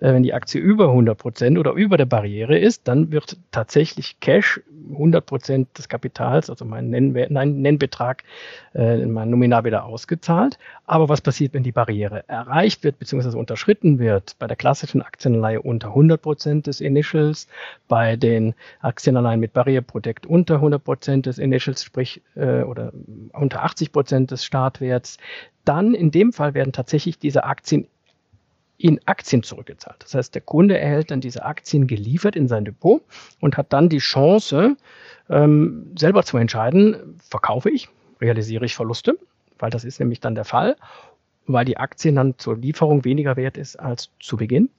äh, 0.00 0.12
wenn 0.12 0.22
die 0.22 0.34
Aktie 0.34 0.60
über 0.60 0.88
100 0.88 1.18
Prozent 1.18 1.58
oder 1.58 1.72
über 1.72 1.96
der 1.96 2.06
Barriere 2.06 2.58
ist, 2.58 2.88
dann 2.88 3.12
wird 3.12 3.36
tatsächlich 3.50 4.20
Cash 4.20 4.60
100 4.90 5.24
Prozent 5.24 5.78
des 5.78 5.88
Kapitals, 5.88 6.48
also 6.50 6.64
mein 6.64 6.90
Nennwert, 6.90 7.30
nein, 7.30 7.60
Nennbetrag, 7.60 8.24
äh, 8.74 9.04
mein 9.06 9.30
Nominal 9.30 9.64
wieder 9.64 9.84
ausgezahlt. 9.84 10.58
Aber 10.86 11.08
was 11.08 11.20
passiert, 11.20 11.52
wenn 11.52 11.62
die 11.62 11.72
Barriere 11.72 12.24
erreicht 12.28 12.84
wird 12.84 12.98
bzw. 12.98 13.36
unterschritten 13.36 13.98
wird? 13.98 14.36
Bei 14.38 14.46
der 14.46 14.56
klassischen 14.56 15.02
Aktienanleihe 15.02 15.60
unter 15.60 15.88
100 15.88 16.20
Prozent 16.20 16.66
des 16.66 16.80
Initials, 16.80 17.48
bei 17.88 18.16
den 18.16 18.54
Aktienanleihen 18.80 19.40
mit 19.40 19.52
Barriere 19.52 19.82
Protect 19.82 20.26
unter 20.26 20.54
100 20.56 20.82
Prozent 20.82 21.17
des 21.26 21.38
Initials, 21.38 21.84
sprich 21.84 22.22
äh, 22.34 22.62
oder 22.62 22.92
unter 23.32 23.62
80 23.62 23.92
Prozent 23.92 24.30
des 24.30 24.44
Startwerts, 24.44 25.18
dann 25.64 25.94
in 25.94 26.10
dem 26.10 26.32
Fall 26.32 26.54
werden 26.54 26.72
tatsächlich 26.72 27.18
diese 27.18 27.44
Aktien 27.44 27.88
in 28.78 29.00
Aktien 29.06 29.42
zurückgezahlt. 29.42 29.96
Das 30.04 30.14
heißt, 30.14 30.34
der 30.34 30.42
Kunde 30.42 30.78
erhält 30.78 31.10
dann 31.10 31.20
diese 31.20 31.44
Aktien 31.44 31.88
geliefert 31.88 32.36
in 32.36 32.46
sein 32.46 32.64
Depot 32.64 33.02
und 33.40 33.56
hat 33.56 33.72
dann 33.72 33.88
die 33.88 33.98
Chance, 33.98 34.76
ähm, 35.28 35.92
selber 35.98 36.22
zu 36.22 36.38
entscheiden, 36.38 37.18
verkaufe 37.28 37.70
ich, 37.70 37.88
realisiere 38.20 38.64
ich 38.64 38.76
Verluste, 38.76 39.18
weil 39.58 39.70
das 39.70 39.84
ist 39.84 39.98
nämlich 39.98 40.20
dann 40.20 40.36
der 40.36 40.44
Fall, 40.44 40.76
weil 41.46 41.64
die 41.64 41.76
Aktien 41.76 42.14
dann 42.14 42.38
zur 42.38 42.56
Lieferung 42.56 43.04
weniger 43.04 43.36
wert 43.36 43.58
ist 43.58 43.76
als 43.76 44.10
zu 44.20 44.36
Beginn. 44.36 44.70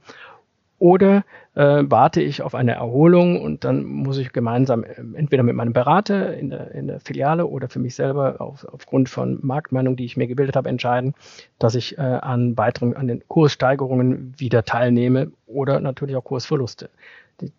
Oder 0.79 1.25
äh, 1.55 1.83
warte 1.85 2.21
ich 2.21 2.41
auf 2.41 2.55
eine 2.55 2.73
Erholung 2.73 3.41
und 3.41 3.65
dann 3.65 3.83
muss 3.83 4.17
ich 4.17 4.31
gemeinsam 4.31 4.83
äh, 4.83 4.95
entweder 5.13 5.43
mit 5.43 5.55
meinem 5.55 5.73
Berater 5.73 6.37
in 6.37 6.49
der, 6.49 6.71
in 6.71 6.87
der 6.87 7.01
Filiale 7.01 7.45
oder 7.47 7.67
für 7.67 7.79
mich 7.79 7.95
selber 7.95 8.39
auf, 8.39 8.65
aufgrund 8.65 9.09
von 9.09 9.39
Marktmeinung, 9.41 9.97
die 9.97 10.05
ich 10.05 10.15
mir 10.15 10.27
gebildet 10.27 10.55
habe, 10.55 10.69
entscheiden, 10.69 11.15
dass 11.59 11.75
ich 11.75 11.97
äh, 11.97 12.01
an 12.01 12.57
weiteren, 12.57 12.95
an 12.95 13.07
den 13.07 13.23
Kurssteigerungen 13.27 14.33
wieder 14.37 14.63
teilnehme 14.63 15.31
oder 15.45 15.81
natürlich 15.81 16.15
auch 16.15 16.23
Kursverluste. 16.23 16.89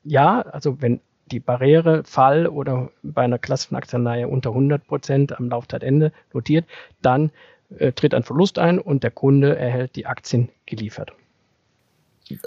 Ja, 0.03 0.41
also 0.41 0.81
wenn 0.81 1.00
die 1.31 1.41
Barriere 1.41 2.03
Fall 2.05 2.47
oder 2.47 2.91
bei 3.03 3.23
einer 3.23 3.39
klassischen 3.39 3.77
Aktienleihe 3.77 4.29
unter 4.29 4.50
100 4.50 4.87
Prozent 4.87 5.39
am 5.39 5.50
Laufzeitende 5.50 6.12
notiert, 6.33 6.65
dann 7.03 7.31
äh, 7.79 7.93
tritt 7.93 8.15
ein 8.15 8.23
Verlust 8.23 8.59
ein 8.59 8.79
und 8.79 9.03
der 9.05 9.11
Kunde 9.11 9.57
erhält 9.57 9.95
die 9.97 10.07
Aktien 10.07 10.49
geliefert. 10.67 11.12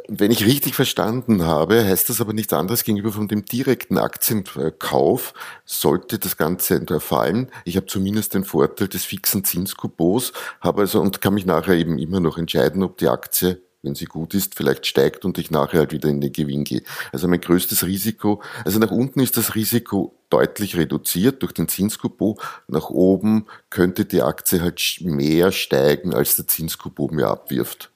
Wenn 0.07 0.31
ich 0.31 0.45
richtig 0.45 0.75
verstanden 0.75 1.43
habe, 1.43 1.83
heißt 1.83 2.09
das 2.09 2.21
aber 2.21 2.33
nichts 2.33 2.53
anderes 2.53 2.83
gegenüber 2.83 3.11
von 3.11 3.27
dem 3.27 3.45
direkten 3.45 3.97
Aktienkauf, 3.97 5.33
sollte 5.65 6.19
das 6.19 6.37
Ganze 6.37 6.83
fallen. 6.99 7.49
Ich 7.65 7.75
habe 7.75 7.85
zumindest 7.85 8.33
den 8.33 8.43
Vorteil 8.43 8.87
des 8.87 9.05
fixen 9.05 9.43
Zinskupons, 9.43 10.33
habe 10.61 10.81
also 10.81 11.01
und 11.01 11.21
kann 11.21 11.33
mich 11.33 11.45
nachher 11.45 11.75
eben 11.75 11.97
immer 11.97 12.19
noch 12.19 12.37
entscheiden, 12.37 12.83
ob 12.83 12.97
die 12.97 13.07
Aktie 13.07 13.61
wenn 13.83 13.95
sie 13.95 14.05
gut 14.05 14.33
ist, 14.33 14.55
vielleicht 14.55 14.87
steigt 14.87 15.25
und 15.25 15.37
ich 15.37 15.51
nachher 15.51 15.79
halt 15.79 15.91
wieder 15.91 16.07
in 16.09 16.21
den 16.21 16.31
Gewinn 16.31 16.63
gehe. 16.63 16.83
Also 17.11 17.27
mein 17.27 17.41
größtes 17.41 17.85
Risiko, 17.85 18.41
also 18.63 18.79
nach 18.79 18.91
unten 18.91 19.19
ist 19.19 19.35
das 19.35 19.55
Risiko 19.55 20.15
deutlich 20.29 20.77
reduziert 20.77 21.41
durch 21.43 21.51
den 21.51 21.67
Zinskupon. 21.67 22.37
Nach 22.67 22.89
oben 22.89 23.45
könnte 23.69 24.05
die 24.05 24.21
Aktie 24.21 24.61
halt 24.61 24.81
mehr 25.01 25.51
steigen, 25.51 26.13
als 26.13 26.37
der 26.37 26.47
Zinskupon 26.47 27.13
mir 27.13 27.27
abwirft. 27.27 27.92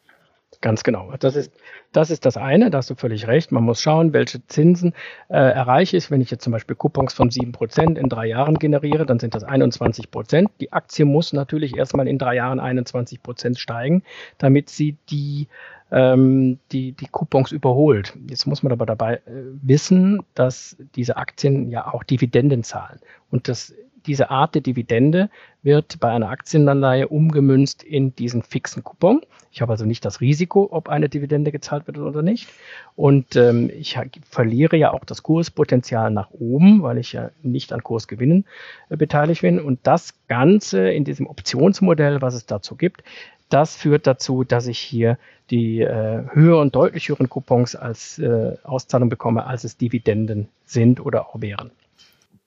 Ganz 0.62 0.84
genau. 0.84 1.14
Das 1.20 1.36
ist, 1.36 1.52
das 1.92 2.10
ist 2.10 2.26
das 2.26 2.36
eine, 2.36 2.72
da 2.72 2.80
hast 2.80 2.90
du 2.90 2.96
völlig 2.96 3.28
recht. 3.28 3.52
Man 3.52 3.64
muss 3.64 3.82
schauen, 3.82 4.12
welche 4.14 4.46
Zinsen 4.48 4.94
äh, 5.30 5.36
erreiche 5.38 5.98
ich. 5.98 6.10
Wenn 6.10 6.22
ich 6.22 6.32
jetzt 6.32 6.44
zum 6.44 6.52
Beispiel 6.52 6.76
Coupons 6.76 7.14
von 7.14 7.30
7% 7.30 7.96
in 7.96 8.10
drei 8.10 8.26
Jahren 8.26 8.56
generiere, 8.56 9.06
dann 9.06 9.20
sind 9.20 9.36
das 9.36 9.46
21%. 9.46 10.48
Die 10.60 10.74
Aktie 10.74 11.06
muss 11.06 11.32
natürlich 11.32 11.78
erstmal 11.78 12.08
in 12.08 12.18
drei 12.18 12.36
Jahren 12.36 12.60
21% 12.60 13.58
steigen, 13.58 14.04
damit 14.40 14.70
sie 14.70 14.98
die 15.10 15.48
ähm, 15.92 16.60
die, 16.72 16.92
die 16.92 17.08
Coupons 17.08 17.52
überholt. 17.52 18.18
Jetzt 18.30 18.46
muss 18.46 18.62
man 18.64 18.72
aber 18.72 18.86
dabei 18.86 19.16
äh, 19.16 19.20
wissen, 19.62 20.22
dass 20.34 20.76
diese 20.96 21.18
Aktien 21.18 21.70
ja 21.70 21.94
auch 21.94 22.04
Dividenden 22.04 22.64
zahlen. 22.64 23.00
Und 23.32 23.48
das 23.48 23.74
diese 24.08 24.30
Art 24.30 24.56
der 24.56 24.62
Dividende 24.62 25.30
wird 25.64 26.00
bei 26.00 26.10
einer 26.10 26.30
Aktienanleihe 26.30 27.08
umgemünzt 27.08 27.84
in 27.84 28.16
diesen 28.16 28.42
fixen 28.42 28.84
Coupon. 28.84 29.22
Ich 29.52 29.62
habe 29.62 29.72
also 29.72 29.86
nicht 29.86 30.06
das 30.06 30.22
Risiko, 30.22 30.68
ob 30.72 30.88
eine 30.88 31.10
Dividende 31.10 31.52
gezahlt 31.52 31.88
wird 31.88 31.98
oder 31.98 32.22
nicht. 32.22 32.48
Und 32.96 33.36
ähm, 33.36 33.70
ich 33.76 33.98
verliere 34.30 34.78
ja 34.78 34.92
auch 34.92 35.04
das 35.04 35.24
Kurspotenzial 35.24 36.12
nach 36.12 36.32
oben, 36.32 36.84
weil 36.84 36.98
ich 36.98 37.14
ja 37.14 37.32
nicht 37.44 37.74
an 37.74 37.84
Kursgewinnen 37.84 38.46
äh, 38.90 38.98
beteiligt 38.98 39.42
bin. 39.42 39.60
Und 39.60 39.80
das 39.84 40.14
Ganze 40.28 40.90
in 40.90 41.04
diesem 41.04 41.28
Optionsmodell, 41.28 42.22
was 42.22 42.34
es 42.34 42.46
dazu 42.46 42.76
gibt, 42.76 43.04
das 43.50 43.76
führt 43.76 44.08
dazu, 44.08 44.44
dass 44.44 44.68
ich 44.68 44.80
hier 44.80 45.18
die 45.50 45.82
äh, 45.82 46.24
höher 46.34 46.60
und 46.60 46.76
deutlich 46.76 47.10
höheren 47.10 47.30
Coupons 47.30 47.76
als 47.76 48.20
äh, 48.20 48.58
Auszahlung 48.64 49.10
bekomme, 49.10 49.46
als 49.46 49.64
es 49.64 49.78
Dividenden 49.78 50.50
sind 50.66 51.00
oder 51.00 51.28
auch 51.28 51.42
wären. 51.42 51.72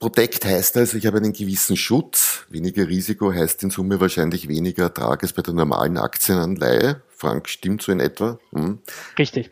Protect 0.00 0.47
heißt 0.47 0.78
also, 0.78 0.97
ich 0.97 1.04
habe 1.07 1.19
einen 1.19 1.35
gewissen 1.35 1.76
Schutz. 1.76 2.47
Weniger 2.49 2.88
Risiko 2.88 3.35
heißt 3.35 3.62
in 3.64 3.71
Summe 3.71 4.00
wahrscheinlich 4.00 4.49
weniger 4.49 4.85
Ertrag 4.85 5.23
als 5.23 5.35
bei 5.35 5.42
der 5.42 5.52
normalen 5.52 5.99
Aktienanleihe. 5.99 7.02
Frank, 7.11 7.50
stimmt 7.50 7.83
so 7.83 7.92
in 7.92 8.00
etwa? 8.00 8.38
Hm. 8.54 8.78
Richtig. 9.19 9.50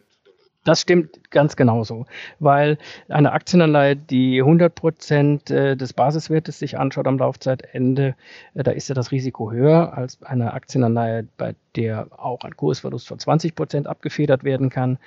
Das 0.64 0.80
stimmt 0.80 1.30
ganz 1.30 1.54
genauso, 1.56 2.06
weil 2.40 2.78
eine 3.08 3.32
Aktienanleihe, 3.32 3.94
die 3.94 4.40
100 4.40 4.74
Prozent 4.74 5.50
äh, 5.50 5.76
des 5.76 5.92
Basiswertes 5.92 6.58
sich 6.58 6.78
anschaut 6.78 7.06
am 7.06 7.18
Laufzeitende, 7.18 8.16
äh, 8.54 8.62
da 8.62 8.70
ist 8.70 8.88
ja 8.88 8.94
das 8.94 9.10
Risiko 9.10 9.52
höher 9.52 9.96
als 9.96 10.22
eine 10.22 10.54
Aktienanleihe, 10.54 11.26
bei 11.36 11.54
der 11.76 12.08
auch 12.18 12.44
ein 12.44 12.56
Kursverlust 12.56 13.06
von 13.06 13.18
20 13.18 13.54
Prozent 13.54 13.86
abgefedert 13.86 14.44
werden 14.44 14.70
kann. 14.70 14.98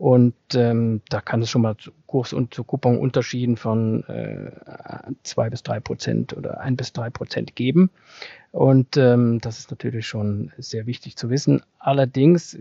Und 0.00 0.34
ähm, 0.54 1.02
da 1.10 1.20
kann 1.20 1.42
es 1.42 1.50
schon 1.50 1.60
mal 1.60 1.76
zu 1.76 1.90
Kurs- 2.06 2.32
und 2.32 2.54
zu 2.54 2.64
Coupon-Unterschieden 2.64 3.58
von 3.58 4.02
äh, 4.04 4.50
zwei 5.24 5.50
bis 5.50 5.62
drei 5.62 5.78
Prozent 5.78 6.34
oder 6.34 6.58
ein 6.60 6.74
bis 6.74 6.94
drei 6.94 7.10
Prozent 7.10 7.54
geben. 7.54 7.90
Und 8.50 8.96
ähm, 8.96 9.40
das 9.42 9.58
ist 9.58 9.70
natürlich 9.70 10.06
schon 10.06 10.52
sehr 10.56 10.86
wichtig 10.86 11.18
zu 11.18 11.28
wissen. 11.28 11.60
Allerdings 11.78 12.58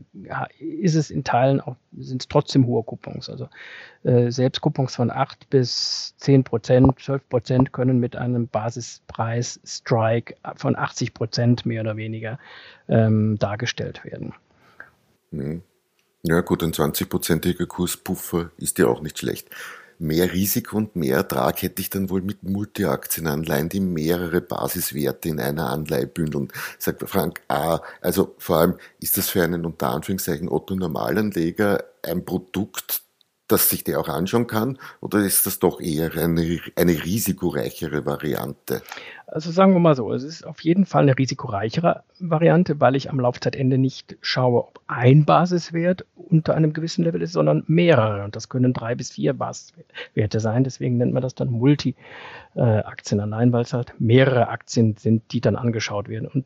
ist 0.60 0.96
es 0.96 1.12
in 1.12 1.24
Teilen 1.24 1.62
auch, 1.62 1.78
sind 1.98 2.24
es 2.24 2.28
trotzdem 2.28 2.68
hohe 2.68 2.84
Coupons. 2.84 3.30
Also 3.30 3.48
äh, 4.04 4.32
selbst 4.32 4.60
Coupons 4.60 4.94
von 4.94 5.10
acht 5.10 5.50
bis 5.50 6.18
zehn 6.18 6.44
Prozent, 6.44 7.00
zwölf 7.00 7.28
Prozent 7.30 7.72
können 7.72 8.02
mit 8.02 8.18
einem 8.18 8.50
Basispreis 8.50 9.62
Strike 9.64 10.36
von 10.58 10.76
80 10.76 11.14
Prozent 11.14 11.66
mehr 11.66 11.80
oder 11.84 11.96
weniger 11.96 12.38
ähm, 12.90 13.38
dargestellt 13.40 14.04
werden. 14.04 14.34
Mhm. 15.32 15.62
Ja 16.24 16.42
gut, 16.42 16.64
ein 16.64 16.74
20-prozentiger 16.74 17.66
Kurspuffer 17.66 18.52
ist 18.58 18.78
ja 18.78 18.88
auch 18.88 19.02
nicht 19.02 19.20
schlecht. 19.20 19.50
Mehr 20.00 20.32
Risiko 20.34 20.78
und 20.78 20.96
mehr 20.96 21.18
Ertrag 21.18 21.62
hätte 21.62 21.82
ich 21.82 21.90
dann 21.90 22.10
wohl 22.10 22.22
mit 22.22 22.44
Multiaktienanleihen, 22.44 23.70
die 23.70 23.80
mehrere 23.80 24.42
Basiswerte 24.42 25.30
in 25.30 25.40
einer 25.40 25.70
Anleihe 25.70 26.08
bündeln. 26.08 26.50
Sagt 26.78 27.08
Frank, 27.10 27.42
ah, 27.48 27.80
also 28.02 28.36
vor 28.38 28.58
allem 28.58 28.78
ist 29.00 29.18
das 29.18 29.30
für 29.30 29.44
einen 29.44 29.66
unter 29.66 29.90
Anführungszeichen 29.90 30.50
Otto 30.50 30.76
Normalanleger 30.76 31.84
ein 32.04 32.26
Produkt, 32.26 33.02
dass 33.50 33.70
sich 33.70 33.84
der 33.84 34.00
auch 34.00 34.08
anschauen 34.08 34.48
kann? 34.48 34.78
Oder 35.02 35.20
ist 35.20 35.46
das 35.46 35.60
doch 35.60 35.82
eher 35.82 36.12
eine, 36.16 36.60
eine 36.76 37.04
risikoreichere 37.04 38.06
Variante? 38.06 38.82
Also 39.28 39.52
sagen 39.52 39.74
wir 39.74 39.80
mal 39.80 39.96
so, 39.96 40.12
es 40.14 40.24
ist 40.24 40.46
auf 40.46 40.62
jeden 40.62 40.86
Fall 40.86 41.04
eine 41.04 41.18
risikoreichere 41.18 42.04
Variante, 42.20 42.80
weil 42.80 42.96
ich 42.96 43.10
am 43.10 43.20
Laufzeitende 43.20 43.78
nicht 43.78 44.18
schaue, 44.22 44.62
ob 44.62 44.80
ein 44.88 45.26
Basiswert 45.26 46.06
unter 46.16 46.56
einem 46.56 46.74
gewissen 46.74 47.04
Level 47.04 47.22
ist, 47.22 47.34
sondern 47.34 47.64
mehrere. 47.68 48.24
Und 48.24 48.36
das 48.36 48.50
können 48.50 48.74
drei 48.74 48.96
bis 48.96 49.12
vier 49.12 49.34
Basiswerte 49.34 50.40
sein. 50.40 50.64
Deswegen 50.64 50.98
nennt 50.98 51.14
man 51.14 51.22
das 51.22 51.36
dann 51.36 51.50
Multi-Aktienanleihen, 51.50 53.52
weil 53.52 53.64
es 53.64 53.74
halt 53.74 53.94
mehrere 54.00 54.50
Aktien 54.50 54.96
sind, 54.98 55.24
die 55.32 55.42
dann 55.42 55.56
angeschaut 55.56 56.08
werden. 56.08 56.28
Und 56.28 56.46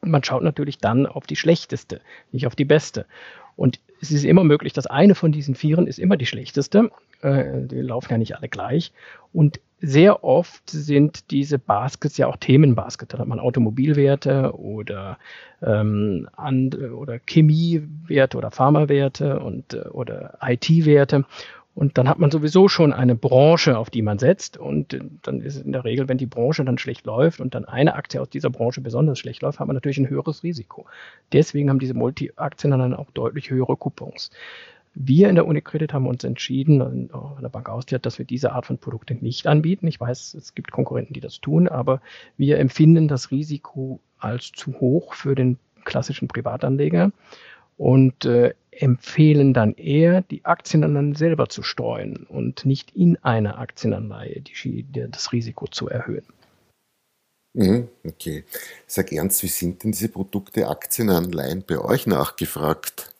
man 0.00 0.24
schaut 0.24 0.42
natürlich 0.42 0.78
dann 0.78 1.06
auf 1.06 1.26
die 1.26 1.36
schlechteste, 1.36 2.00
nicht 2.32 2.46
auf 2.46 2.56
die 2.56 2.64
beste. 2.64 3.06
Und 3.56 3.80
es 4.00 4.10
ist 4.10 4.24
immer 4.24 4.44
möglich, 4.44 4.72
dass 4.72 4.86
eine 4.86 5.14
von 5.14 5.32
diesen 5.32 5.54
Vieren 5.54 5.86
ist 5.86 5.98
immer 5.98 6.16
die 6.16 6.26
schlechteste. 6.26 6.90
Äh, 7.22 7.62
die 7.62 7.80
laufen 7.80 8.12
ja 8.12 8.18
nicht 8.18 8.36
alle 8.36 8.48
gleich. 8.48 8.92
Und 9.32 9.60
sehr 9.80 10.24
oft 10.24 10.68
sind 10.70 11.30
diese 11.30 11.58
Baskets 11.58 12.16
ja 12.16 12.26
auch 12.26 12.36
Themenbaskets. 12.36 13.12
Da 13.12 13.18
hat 13.18 13.26
man 13.26 13.40
Automobilwerte 13.40 14.52
oder, 14.58 15.18
ähm, 15.62 16.28
oder 16.38 17.20
Chemiewerte 17.26 18.38
oder 18.38 18.50
Pharmawerte 18.50 19.40
und, 19.40 19.74
äh, 19.74 19.88
oder 19.88 20.38
IT-Werte. 20.40 21.24
Und 21.76 21.98
dann 21.98 22.08
hat 22.08 22.18
man 22.18 22.30
sowieso 22.30 22.68
schon 22.68 22.94
eine 22.94 23.14
Branche, 23.14 23.76
auf 23.76 23.90
die 23.90 24.00
man 24.00 24.18
setzt. 24.18 24.56
Und 24.56 24.94
äh, 24.94 25.00
dann 25.22 25.42
ist 25.42 25.56
es 25.56 25.62
in 25.62 25.72
der 25.72 25.84
Regel, 25.84 26.08
wenn 26.08 26.16
die 26.16 26.24
Branche 26.24 26.64
dann 26.64 26.78
schlecht 26.78 27.04
läuft 27.04 27.38
und 27.38 27.54
dann 27.54 27.66
eine 27.66 27.94
Aktie 27.96 28.20
aus 28.20 28.30
dieser 28.30 28.48
Branche 28.48 28.80
besonders 28.80 29.18
schlecht 29.18 29.42
läuft, 29.42 29.60
hat 29.60 29.66
man 29.66 29.74
natürlich 29.74 29.98
ein 29.98 30.08
höheres 30.08 30.42
Risiko. 30.42 30.86
Deswegen 31.34 31.68
haben 31.68 31.78
diese 31.78 31.92
Multi-Aktien 31.92 32.70
dann 32.70 32.94
auch 32.94 33.10
deutlich 33.10 33.50
höhere 33.50 33.76
Coupons. 33.76 34.30
Wir 34.94 35.28
in 35.28 35.34
der 35.34 35.46
Unicredit 35.46 35.92
haben 35.92 36.06
uns 36.06 36.24
entschieden, 36.24 36.80
in 36.80 37.42
der 37.42 37.50
Bank 37.50 37.68
Austria, 37.68 37.98
dass 37.98 38.16
wir 38.16 38.24
diese 38.24 38.52
Art 38.52 38.64
von 38.64 38.78
Produkte 38.78 39.12
nicht 39.12 39.46
anbieten. 39.46 39.86
Ich 39.86 40.00
weiß, 40.00 40.32
es 40.32 40.54
gibt 40.54 40.72
Konkurrenten, 40.72 41.12
die 41.12 41.20
das 41.20 41.42
tun, 41.42 41.68
aber 41.68 42.00
wir 42.38 42.58
empfinden 42.58 43.06
das 43.06 43.30
Risiko 43.30 44.00
als 44.18 44.52
zu 44.52 44.80
hoch 44.80 45.12
für 45.12 45.34
den 45.34 45.58
klassischen 45.84 46.26
Privatanleger 46.26 47.12
und 47.76 48.24
äh, 48.24 48.54
empfehlen 48.80 49.54
dann 49.54 49.74
eher, 49.74 50.22
die 50.22 50.44
Aktienanleihen 50.44 51.14
selber 51.14 51.48
zu 51.48 51.62
streuen 51.62 52.26
und 52.28 52.64
nicht 52.64 52.94
in 52.94 53.16
einer 53.22 53.58
Aktienanleihe 53.58 54.40
die, 54.40 54.82
die, 54.82 55.10
das 55.10 55.32
Risiko 55.32 55.66
zu 55.66 55.88
erhöhen. 55.88 56.26
Mhm, 57.54 57.88
okay. 58.04 58.44
Sag 58.86 59.12
ernst, 59.12 59.42
wie 59.42 59.48
sind 59.48 59.82
denn 59.82 59.92
diese 59.92 60.10
Produkte 60.10 60.68
Aktienanleihen 60.68 61.64
bei 61.66 61.78
euch 61.78 62.06
nachgefragt? 62.06 63.14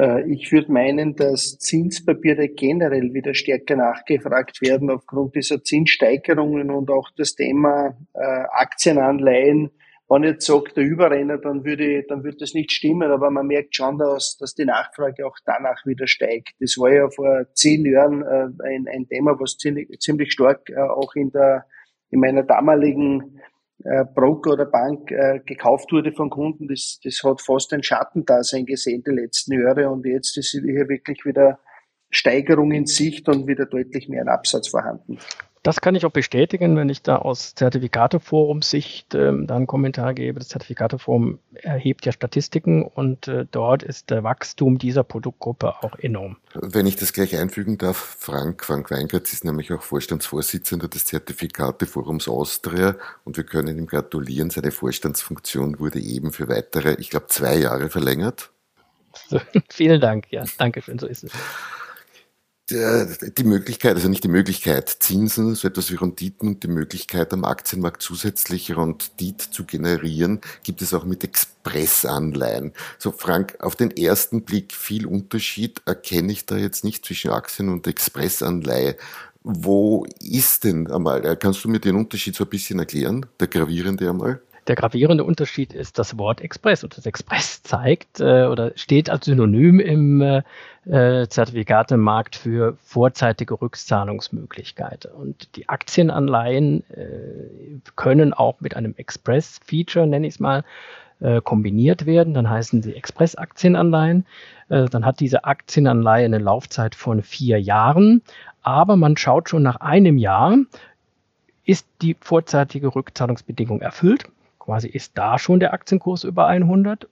Äh, 0.00 0.30
ich 0.30 0.52
würde 0.52 0.70
meinen, 0.72 1.16
dass 1.16 1.58
Zinspapiere 1.58 2.48
generell 2.48 3.14
wieder 3.14 3.34
stärker 3.34 3.76
nachgefragt 3.76 4.60
werden 4.60 4.90
aufgrund 4.90 5.34
dieser 5.34 5.62
Zinssteigerungen 5.62 6.70
und 6.70 6.90
auch 6.90 7.10
das 7.16 7.34
Thema 7.34 7.96
äh, 8.14 8.20
Aktienanleihen. 8.20 9.70
Wenn 10.10 10.24
ich 10.24 10.30
jetzt 10.30 10.46
sage, 10.46 10.72
der 10.74 10.84
Überrenner, 10.84 11.38
dann 11.38 11.64
würde, 11.64 12.02
dann 12.02 12.24
würde 12.24 12.38
das 12.38 12.52
nicht 12.52 12.72
stimmen, 12.72 13.10
aber 13.10 13.30
man 13.30 13.46
merkt 13.46 13.76
schon, 13.76 13.96
dass, 13.96 14.36
dass 14.38 14.54
die 14.54 14.64
Nachfrage 14.64 15.24
auch 15.24 15.36
danach 15.46 15.86
wieder 15.86 16.08
steigt. 16.08 16.50
Das 16.58 16.76
war 16.78 16.92
ja 16.92 17.08
vor 17.08 17.46
zehn 17.54 17.86
Jahren 17.86 18.22
äh, 18.22 18.48
ein, 18.64 18.88
ein 18.88 19.08
Thema, 19.08 19.38
was 19.38 19.56
ziemlich, 19.56 19.88
ziemlich 20.00 20.32
stark 20.32 20.70
auch 20.76 21.14
in 21.14 21.30
der, 21.30 21.64
in 22.10 22.20
meiner 22.20 22.42
damaligen 22.42 23.40
äh, 23.84 24.04
Broker 24.04 24.52
oder 24.52 24.66
Bank 24.66 25.10
äh, 25.10 25.40
gekauft 25.46 25.90
wurde 25.90 26.12
von 26.12 26.28
Kunden, 26.28 26.68
das, 26.68 27.00
das 27.02 27.22
hat 27.24 27.40
fast 27.40 27.72
ein 27.72 27.82
Schattendasein 27.82 28.66
gesehen 28.66 29.02
die 29.06 29.12
letzten 29.12 29.58
Jahre 29.58 29.88
und 29.88 30.04
jetzt 30.04 30.36
ist 30.36 30.50
hier 30.50 30.88
wirklich 30.88 31.24
wieder 31.24 31.58
Steigerung 32.10 32.72
in 32.72 32.86
Sicht 32.86 33.28
und 33.28 33.46
wieder 33.46 33.66
deutlich 33.66 34.08
mehr 34.08 34.22
ein 34.22 34.28
Absatz 34.28 34.68
vorhanden. 34.68 35.18
Das 35.62 35.82
kann 35.82 35.94
ich 35.94 36.06
auch 36.06 36.10
bestätigen, 36.10 36.74
wenn 36.76 36.88
ich 36.88 37.02
da 37.02 37.16
aus 37.16 37.54
Zertifikateforum-Sicht 37.54 39.14
ähm, 39.14 39.46
da 39.46 39.56
einen 39.56 39.66
Kommentar 39.66 40.14
gebe. 40.14 40.38
Das 40.38 40.48
Zertifikateforum 40.48 41.38
erhebt 41.52 42.06
ja 42.06 42.12
Statistiken 42.12 42.82
und 42.82 43.28
äh, 43.28 43.44
dort 43.50 43.82
ist 43.82 44.08
der 44.08 44.24
Wachstum 44.24 44.78
dieser 44.78 45.04
Produktgruppe 45.04 45.84
auch 45.84 45.98
enorm. 45.98 46.38
Wenn 46.54 46.86
ich 46.86 46.96
das 46.96 47.12
gleich 47.12 47.36
einfügen 47.36 47.76
darf, 47.76 47.98
Frank, 48.18 48.64
Frank 48.64 48.90
Weingartz 48.90 49.34
ist 49.34 49.44
nämlich 49.44 49.70
auch 49.70 49.82
Vorstandsvorsitzender 49.82 50.88
des 50.88 51.04
Zertifikateforums 51.04 52.26
Austria 52.26 52.96
und 53.24 53.36
wir 53.36 53.44
können 53.44 53.76
ihm 53.76 53.86
gratulieren. 53.86 54.48
Seine 54.48 54.70
Vorstandsfunktion 54.70 55.78
wurde 55.78 56.00
eben 56.00 56.32
für 56.32 56.48
weitere, 56.48 56.94
ich 56.94 57.10
glaube, 57.10 57.26
zwei 57.26 57.56
Jahre 57.56 57.90
verlängert. 57.90 58.50
So, 59.28 59.38
vielen 59.68 60.00
Dank, 60.00 60.24
ja, 60.30 60.44
danke 60.56 60.80
schön, 60.80 60.98
so 60.98 61.06
ist 61.06 61.24
es 61.24 61.32
die 62.70 63.44
Möglichkeit, 63.44 63.96
also 63.96 64.08
nicht 64.08 64.24
die 64.24 64.28
Möglichkeit, 64.28 64.88
Zinsen, 64.88 65.54
so 65.54 65.68
etwas 65.68 65.90
wie 65.90 65.96
Renditen 65.96 66.48
und 66.48 66.62
die 66.62 66.68
Möglichkeit, 66.68 67.32
am 67.32 67.44
Aktienmarkt 67.44 68.02
zusätzlich 68.02 68.76
Rendit 68.76 69.40
zu 69.40 69.64
generieren, 69.64 70.40
gibt 70.62 70.82
es 70.82 70.94
auch 70.94 71.04
mit 71.04 71.24
Expressanleihen. 71.24 72.72
So, 72.98 73.12
Frank, 73.12 73.56
auf 73.60 73.76
den 73.76 73.90
ersten 73.90 74.42
Blick 74.42 74.72
viel 74.72 75.06
Unterschied 75.06 75.82
erkenne 75.86 76.32
ich 76.32 76.46
da 76.46 76.56
jetzt 76.56 76.84
nicht 76.84 77.04
zwischen 77.04 77.30
Aktien 77.30 77.68
und 77.68 77.86
Expressanleihe. 77.86 78.96
Wo 79.42 80.06
ist 80.20 80.64
denn 80.64 80.90
einmal, 80.90 81.36
kannst 81.36 81.64
du 81.64 81.68
mir 81.68 81.80
den 81.80 81.96
Unterschied 81.96 82.36
so 82.36 82.44
ein 82.44 82.50
bisschen 82.50 82.78
erklären, 82.78 83.26
der 83.38 83.48
gravierende 83.48 84.08
einmal? 84.08 84.42
Der 84.70 84.76
gravierende 84.76 85.24
Unterschied 85.24 85.72
ist 85.72 85.98
das 85.98 86.16
Wort 86.16 86.40
Express. 86.40 86.84
Und 86.84 86.96
das 86.96 87.04
Express 87.04 87.60
zeigt 87.64 88.20
äh, 88.20 88.44
oder 88.44 88.70
steht 88.76 89.10
als 89.10 89.24
Synonym 89.24 89.80
im 89.80 90.20
äh, 90.20 90.42
äh, 90.84 91.26
Zertifikatemarkt 91.26 92.36
für 92.36 92.76
vorzeitige 92.80 93.60
Rückzahlungsmöglichkeit. 93.60 95.06
Und 95.06 95.56
die 95.56 95.68
Aktienanleihen 95.68 96.84
äh, 96.90 97.80
können 97.96 98.32
auch 98.32 98.60
mit 98.60 98.76
einem 98.76 98.94
Express-Feature, 98.96 100.06
nenne 100.06 100.28
ich 100.28 100.34
es 100.34 100.38
mal, 100.38 100.62
äh, 101.18 101.40
kombiniert 101.40 102.06
werden. 102.06 102.32
Dann 102.32 102.48
heißen 102.48 102.80
sie 102.80 102.94
Express-Aktienanleihen. 102.94 104.24
Äh, 104.68 104.84
dann 104.84 105.04
hat 105.04 105.18
diese 105.18 105.46
Aktienanleihe 105.46 106.26
eine 106.26 106.38
Laufzeit 106.38 106.94
von 106.94 107.22
vier 107.24 107.60
Jahren. 107.60 108.22
Aber 108.62 108.94
man 108.94 109.16
schaut 109.16 109.48
schon 109.48 109.64
nach 109.64 109.80
einem 109.80 110.16
Jahr, 110.16 110.58
ist 111.64 111.88
die 112.02 112.14
vorzeitige 112.20 112.94
Rückzahlungsbedingung 112.94 113.80
erfüllt 113.80 114.28
quasi 114.60 114.86
ist 114.86 115.18
da 115.18 115.40
schon 115.40 115.58
der 115.58 115.72
Aktienkurs 115.72 116.22
über 116.22 116.46
100 116.46 117.08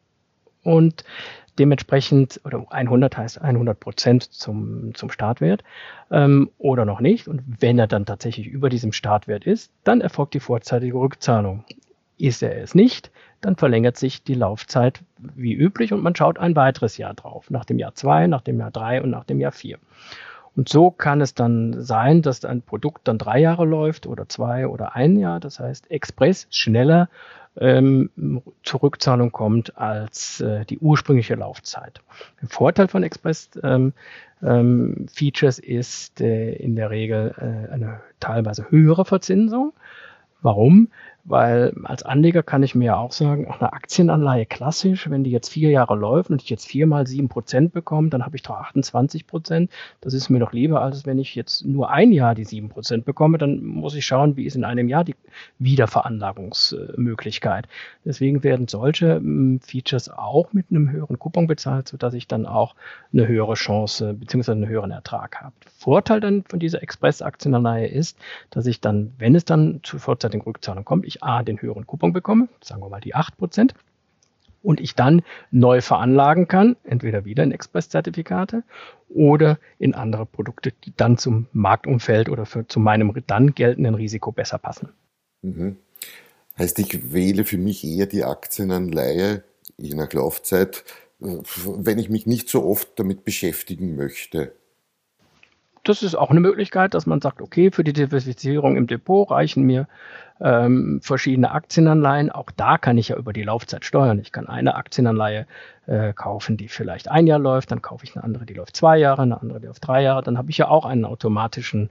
und 0.62 1.02
dementsprechend, 1.58 2.40
oder 2.44 2.64
100 2.70 3.16
heißt 3.16 3.40
100 3.40 3.80
Prozent 3.80 4.22
zum, 4.22 4.94
zum 4.94 5.10
Startwert 5.10 5.64
ähm, 6.10 6.50
oder 6.58 6.84
noch 6.84 7.00
nicht. 7.00 7.26
Und 7.26 7.42
wenn 7.60 7.78
er 7.78 7.88
dann 7.88 8.06
tatsächlich 8.06 8.46
über 8.46 8.68
diesem 8.68 8.92
Startwert 8.92 9.44
ist, 9.44 9.72
dann 9.84 10.00
erfolgt 10.00 10.34
die 10.34 10.40
vorzeitige 10.40 10.96
Rückzahlung. 10.96 11.64
Ist 12.16 12.42
er 12.42 12.56
es 12.62 12.74
nicht, 12.74 13.10
dann 13.40 13.56
verlängert 13.56 13.96
sich 13.96 14.22
die 14.22 14.34
Laufzeit 14.34 15.00
wie 15.18 15.54
üblich 15.54 15.92
und 15.92 16.02
man 16.02 16.16
schaut 16.16 16.38
ein 16.38 16.56
weiteres 16.56 16.96
Jahr 16.96 17.14
drauf, 17.14 17.50
nach 17.50 17.64
dem 17.64 17.78
Jahr 17.78 17.94
zwei, 17.94 18.26
nach 18.26 18.42
dem 18.42 18.58
Jahr 18.58 18.70
drei 18.70 19.02
und 19.02 19.10
nach 19.10 19.24
dem 19.24 19.40
Jahr 19.40 19.52
vier. 19.52 19.78
Und 20.58 20.68
so 20.68 20.90
kann 20.90 21.20
es 21.20 21.34
dann 21.34 21.84
sein, 21.84 22.20
dass 22.20 22.44
ein 22.44 22.62
Produkt 22.62 23.06
dann 23.06 23.16
drei 23.16 23.38
Jahre 23.38 23.64
läuft 23.64 24.08
oder 24.08 24.28
zwei 24.28 24.66
oder 24.66 24.96
ein 24.96 25.16
Jahr. 25.16 25.38
Das 25.38 25.60
heißt, 25.60 25.88
Express 25.88 26.48
schneller 26.50 27.08
ähm, 27.60 28.10
zur 28.64 28.82
Rückzahlung 28.82 29.30
kommt 29.30 29.78
als 29.78 30.40
äh, 30.40 30.64
die 30.64 30.80
ursprüngliche 30.80 31.36
Laufzeit. 31.36 32.00
Der 32.42 32.48
Vorteil 32.48 32.88
von 32.88 33.04
Express 33.04 33.50
ähm, 33.62 33.92
ähm, 34.42 35.06
Features 35.08 35.60
ist 35.60 36.20
äh, 36.20 36.54
in 36.54 36.74
der 36.74 36.90
Regel 36.90 37.36
äh, 37.38 37.72
eine 37.72 38.00
teilweise 38.18 38.68
höhere 38.68 39.04
Verzinsung. 39.04 39.74
Warum? 40.42 40.88
Weil 41.28 41.74
als 41.84 42.02
Anleger 42.04 42.42
kann 42.42 42.62
ich 42.62 42.74
mir 42.74 42.96
auch 42.96 43.12
sagen, 43.12 43.48
eine 43.48 43.74
Aktienanleihe 43.74 44.46
klassisch, 44.46 45.10
wenn 45.10 45.24
die 45.24 45.30
jetzt 45.30 45.50
vier 45.50 45.68
Jahre 45.68 45.94
läuft 45.94 46.30
und 46.30 46.40
ich 46.40 46.48
jetzt 46.48 46.66
viermal 46.66 47.06
sieben 47.06 47.28
Prozent 47.28 47.74
bekomme, 47.74 48.08
dann 48.08 48.24
habe 48.24 48.36
ich 48.36 48.42
doch 48.42 48.56
28 48.56 49.26
Prozent. 49.26 49.70
Das 50.00 50.14
ist 50.14 50.30
mir 50.30 50.38
doch 50.38 50.54
lieber, 50.54 50.80
als 50.80 51.04
wenn 51.04 51.18
ich 51.18 51.34
jetzt 51.34 51.66
nur 51.66 51.90
ein 51.90 52.12
Jahr 52.12 52.34
die 52.34 52.46
sieben 52.46 52.70
Prozent 52.70 53.04
bekomme. 53.04 53.36
Dann 53.36 53.62
muss 53.62 53.94
ich 53.94 54.06
schauen, 54.06 54.38
wie 54.38 54.46
ist 54.46 54.56
in 54.56 54.64
einem 54.64 54.88
Jahr 54.88 55.04
die 55.04 55.16
Wiederveranlagungsmöglichkeit. 55.58 57.68
Deswegen 58.06 58.42
werden 58.42 58.66
solche 58.66 59.16
hm, 59.16 59.60
Features 59.60 60.08
auch 60.08 60.54
mit 60.54 60.70
einem 60.70 60.90
höheren 60.90 61.18
Coupon 61.18 61.46
bezahlt, 61.46 61.88
sodass 61.88 62.14
ich 62.14 62.26
dann 62.26 62.46
auch 62.46 62.74
eine 63.12 63.28
höhere 63.28 63.52
Chance 63.52 64.14
bzw. 64.14 64.52
einen 64.52 64.66
höheren 64.66 64.92
Ertrag 64.92 65.42
habe. 65.42 65.52
Vorteil 65.76 66.20
dann 66.20 66.44
von 66.44 66.58
dieser 66.58 66.82
Express-Aktienanleihe 66.82 67.86
ist, 67.86 68.16
dass 68.48 68.64
ich 68.64 68.80
dann, 68.80 69.12
wenn 69.18 69.34
es 69.34 69.44
dann 69.44 69.80
zu 69.82 69.98
vorzeitigen 69.98 70.42
Rückzahlung 70.42 70.86
kommt, 70.86 71.04
ich 71.04 71.17
A, 71.22 71.42
den 71.42 71.60
höheren 71.60 71.86
Coupon 71.86 72.12
bekomme, 72.12 72.48
sagen 72.60 72.82
wir 72.82 72.88
mal 72.88 73.00
die 73.00 73.14
8%, 73.14 73.72
und 74.62 74.80
ich 74.80 74.94
dann 74.94 75.22
neu 75.50 75.80
veranlagen 75.80 76.48
kann, 76.48 76.76
entweder 76.84 77.24
wieder 77.24 77.44
in 77.44 77.52
Express-Zertifikate 77.52 78.64
oder 79.08 79.58
in 79.78 79.94
andere 79.94 80.26
Produkte, 80.26 80.72
die 80.84 80.92
dann 80.96 81.16
zum 81.16 81.46
Marktumfeld 81.52 82.28
oder 82.28 82.44
für, 82.44 82.66
zu 82.66 82.80
meinem 82.80 83.14
dann 83.26 83.54
geltenden 83.54 83.94
Risiko 83.94 84.32
besser 84.32 84.58
passen. 84.58 84.90
Mhm. 85.42 85.76
Heißt, 86.58 86.78
ich 86.80 87.12
wähle 87.12 87.44
für 87.44 87.58
mich 87.58 87.84
eher 87.84 88.06
die 88.06 88.24
Aktienanleihe, 88.24 89.44
je 89.76 89.94
nach 89.94 90.12
Laufzeit, 90.12 90.84
wenn 91.20 91.98
ich 91.98 92.10
mich 92.10 92.26
nicht 92.26 92.48
so 92.48 92.64
oft 92.64 92.98
damit 92.98 93.24
beschäftigen 93.24 93.96
möchte 93.96 94.52
das 95.88 96.02
ist 96.02 96.14
auch 96.14 96.30
eine 96.30 96.40
Möglichkeit, 96.40 96.94
dass 96.94 97.06
man 97.06 97.20
sagt, 97.20 97.40
okay, 97.40 97.70
für 97.70 97.84
die 97.84 97.92
Diversifizierung 97.92 98.76
im 98.76 98.86
Depot 98.86 99.30
reichen 99.30 99.62
mir 99.64 99.86
ähm, 100.40 101.00
verschiedene 101.02 101.50
Aktienanleihen. 101.50 102.30
Auch 102.30 102.50
da 102.50 102.78
kann 102.78 102.98
ich 102.98 103.08
ja 103.08 103.16
über 103.16 103.32
die 103.32 103.42
Laufzeit 103.42 103.84
steuern. 103.84 104.18
Ich 104.20 104.32
kann 104.32 104.46
eine 104.46 104.74
Aktienanleihe 104.76 105.46
äh, 105.86 106.12
kaufen, 106.12 106.56
die 106.56 106.68
vielleicht 106.68 107.10
ein 107.10 107.26
Jahr 107.26 107.38
läuft, 107.38 107.72
dann 107.72 107.82
kaufe 107.82 108.04
ich 108.04 108.14
eine 108.14 108.24
andere, 108.24 108.46
die 108.46 108.54
läuft 108.54 108.76
zwei 108.76 108.98
Jahre, 108.98 109.22
eine 109.22 109.40
andere, 109.40 109.60
die 109.60 109.66
läuft 109.66 109.86
drei 109.86 110.02
Jahre. 110.02 110.22
Dann 110.22 110.38
habe 110.38 110.50
ich 110.50 110.58
ja 110.58 110.68
auch 110.68 110.84
einen 110.84 111.04
automatischen 111.04 111.90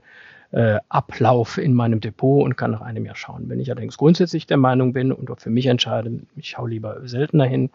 äh, 0.50 0.78
Ablauf 0.88 1.58
in 1.58 1.74
meinem 1.74 2.00
Depot 2.00 2.44
und 2.44 2.56
kann 2.56 2.70
nach 2.70 2.80
einem 2.80 3.04
Jahr 3.04 3.16
schauen. 3.16 3.48
Wenn 3.48 3.60
ich 3.60 3.70
allerdings 3.70 3.98
grundsätzlich 3.98 4.46
der 4.46 4.56
Meinung 4.56 4.92
bin 4.92 5.12
und 5.12 5.28
für 5.40 5.50
mich 5.50 5.66
entscheide, 5.66 6.20
ich 6.36 6.50
schaue 6.50 6.70
lieber 6.70 7.06
seltener 7.06 7.44
hin, 7.44 7.70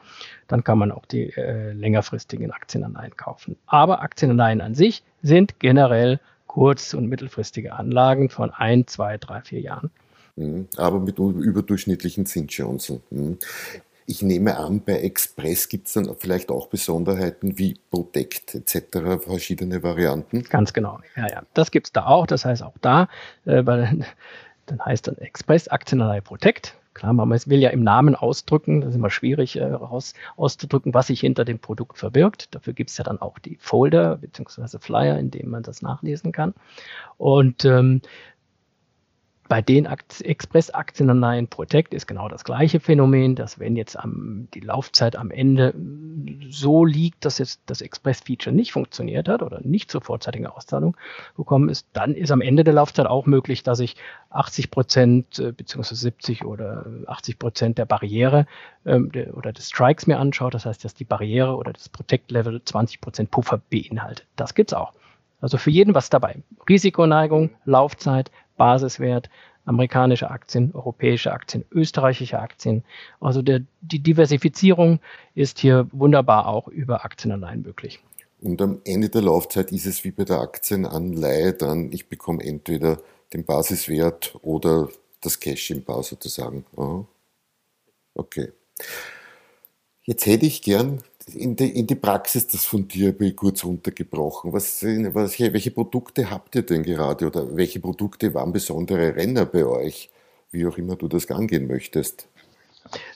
dann 0.48 0.64
kann 0.64 0.78
man 0.78 0.92
auch 0.92 1.06
die 1.06 1.30
äh, 1.36 1.72
längerfristigen 1.74 2.52
Aktienanleihen 2.52 3.16
kaufen. 3.16 3.58
Aber 3.68 4.02
Aktienanleihen 4.02 4.62
an 4.62 4.76
sich 4.76 5.04
sind 5.22 5.60
generell 5.60 6.20
kurz- 6.48 6.94
und 6.94 7.08
mittelfristige 7.08 7.74
Anlagen 7.74 8.30
von 8.30 8.52
ein, 8.52 8.88
zwei, 8.88 9.18
drei, 9.18 9.42
vier 9.42 9.60
Jahren. 9.60 9.92
Mhm. 10.36 10.68
Aber 10.78 11.00
mit 11.00 11.20
überdurchschnittlichen 11.20 12.26
Zinschancen. 12.26 13.02
Ich 14.06 14.22
nehme 14.22 14.58
an, 14.58 14.82
bei 14.84 15.00
Express 15.00 15.70
gibt 15.70 15.88
es 15.88 15.94
dann 15.94 16.14
vielleicht 16.18 16.52
auch 16.52 16.68
Besonderheiten 16.68 17.58
wie 17.58 17.80
Protect 17.90 18.56
etc., 18.56 19.24
verschiedene 19.24 19.82
Varianten. 19.82 20.44
Ganz 20.44 20.74
genau, 20.74 21.00
ja, 21.16 21.28
ja. 21.30 21.44
Das 21.54 21.72
gibt 21.72 21.88
es 21.88 21.94
da 21.94 22.06
auch. 22.06 22.28
Das 22.28 22.46
heißt 22.46 22.64
auch 22.64 22.78
da, 22.82 23.08
äh, 23.46 23.66
weil, 23.66 24.06
dann 24.66 24.86
heißt 24.86 25.08
dann 25.08 25.18
Express 25.18 25.68
Aktienanleihe 25.68 26.22
Protect. 26.22 26.76
Klar, 26.94 27.14
man 27.14 27.30
will 27.32 27.60
ja 27.60 27.72
im 27.72 27.82
Namen 27.82 28.16
ausdrücken, 28.16 28.82
das 28.82 28.92
ist 28.92 28.98
immer 28.98 29.10
schwierig 29.10 29.56
äh, 29.56 29.64
raus, 29.64 30.14
auszudrücken, 30.38 30.94
was 30.94 31.08
sich 31.08 31.22
hinter 31.22 31.44
dem 31.44 31.58
Produkt 31.58 31.98
verbirgt. 31.98 32.54
Dafür 32.54 32.74
gibt 32.74 32.92
es 32.92 32.98
ja 32.98 33.04
dann 33.04 33.20
auch 33.20 33.40
die 33.40 33.58
Folder 33.60 34.18
bzw. 34.18 34.78
Flyer, 34.80 35.18
in 35.18 35.32
denen 35.32 35.50
man 35.50 35.64
das 35.64 35.82
nachlesen 35.82 36.32
kann. 36.32 36.54
Und 37.18 37.66
ähm, 37.66 38.02
bei 39.54 39.62
den 39.62 39.86
Express-Aktienanleihen 39.86 41.48
Protect 41.48 41.94
ist 41.94 42.08
genau 42.08 42.28
das 42.28 42.44
gleiche 42.44 42.80
Phänomen, 42.80 43.36
dass 43.36 43.60
wenn 43.60 43.76
jetzt 43.76 43.96
am, 44.00 44.48
die 44.56 44.62
Laufzeit 44.62 45.16
am 45.16 45.30
Ende 45.30 45.76
so 46.50 46.86
liegt, 46.86 47.24
dass 47.24 47.38
jetzt 47.38 47.62
das 47.68 47.82
Express-Feature 47.82 48.56
nicht 48.56 48.72
funktioniert 48.72 49.30
hat 49.30 49.44
oder 49.44 49.62
nicht 49.62 49.92
zur 49.92 50.02
vorzeitigen 50.02 50.48
Auszahlung 50.48 50.98
gekommen 51.38 51.70
ist, 51.70 51.86
dann 51.94 52.16
ist 52.16 52.32
am 52.32 52.42
Ende 52.42 52.64
der 52.64 52.74
Laufzeit 52.74 53.06
auch 53.06 53.28
möglich, 53.28 53.62
dass 53.62 53.80
ich 53.80 53.96
80 54.32 54.72
Prozent 54.72 55.38
äh, 55.38 55.52
beziehungsweise 55.52 56.02
70 56.02 56.46
oder 56.46 56.88
80 57.06 57.38
Prozent 57.38 57.78
der 57.78 57.86
Barriere 57.86 58.48
ähm, 58.88 59.12
der, 59.12 59.38
oder 59.38 59.54
des 59.54 59.70
Strikes 59.70 60.08
mir 60.08 60.18
anschaue. 60.18 60.50
Das 60.50 60.66
heißt, 60.66 60.84
dass 60.84 60.96
die 60.96 61.06
Barriere 61.06 61.58
oder 61.58 61.74
das 61.74 61.90
Protect-Level 61.90 62.64
20 62.66 63.02
Prozent 63.02 63.30
Puffer 63.30 63.62
beinhaltet. 63.70 64.26
Das 64.36 64.56
gibt's 64.56 64.74
auch. 64.74 64.94
Also 65.44 65.58
für 65.58 65.72
jeden 65.72 65.94
was 65.94 66.10
dabei. 66.10 66.42
Risikoneigung, 66.70 67.50
Laufzeit, 67.66 68.32
Basiswert, 68.58 69.30
amerikanische 69.66 70.30
Aktien, 70.30 70.72
europäische 70.74 71.32
Aktien, 71.32 71.66
österreichische 71.72 72.40
Aktien. 72.40 72.84
Also 73.20 73.42
der, 73.42 73.62
die 73.82 74.00
Diversifizierung 74.00 75.00
ist 75.36 75.60
hier 75.60 75.88
wunderbar 75.92 76.48
auch 76.48 76.68
über 76.68 77.06
Aktienanleihen 77.06 77.62
möglich. 77.62 78.00
Und 78.42 78.62
am 78.62 78.82
Ende 78.84 79.10
der 79.10 79.22
Laufzeit 79.22 79.72
ist 79.72 79.86
es 79.86 80.04
wie 80.04 80.12
bei 80.12 80.26
der 80.26 80.42
Aktienanleihe 80.42 81.54
dann, 81.54 81.92
ich 81.94 82.10
bekomme 82.10 82.44
entweder 82.44 82.98
den 83.32 83.46
Basiswert 83.46 84.36
oder 84.42 84.90
das 85.22 85.40
Cash 85.40 85.72
im 85.72 85.84
Bar 85.84 86.04
sozusagen. 86.04 86.66
Aha. 86.76 87.06
Okay. 88.16 88.52
Jetzt 90.04 90.26
hätte 90.26 90.46
ich 90.46 90.62
gern 90.62 91.02
in 91.28 91.56
die, 91.56 91.70
in 91.80 91.88
die 91.88 91.96
Praxis 91.96 92.48
das 92.48 92.66
von 92.66 92.88
dir 92.88 93.14
kurz 93.36 93.64
runtergebrochen. 93.64 94.54
Was, 94.54 94.84
was, 94.84 95.40
welche 95.40 95.72
Produkte 95.72 96.30
habt 96.30 96.56
ihr 96.56 96.64
denn 96.64 96.84
gerade 96.84 97.28
oder 97.28 97.56
welche 97.56 97.80
Produkte 97.80 98.34
waren 98.34 98.54
besondere 98.54 99.16
Renner 99.16 99.46
bei 99.46 99.66
euch? 99.66 100.10
Wie 100.52 100.66
auch 100.66 100.78
immer 100.78 100.96
du 100.96 101.08
das 101.08 101.30
angehen 101.32 101.68
möchtest. 101.68 102.28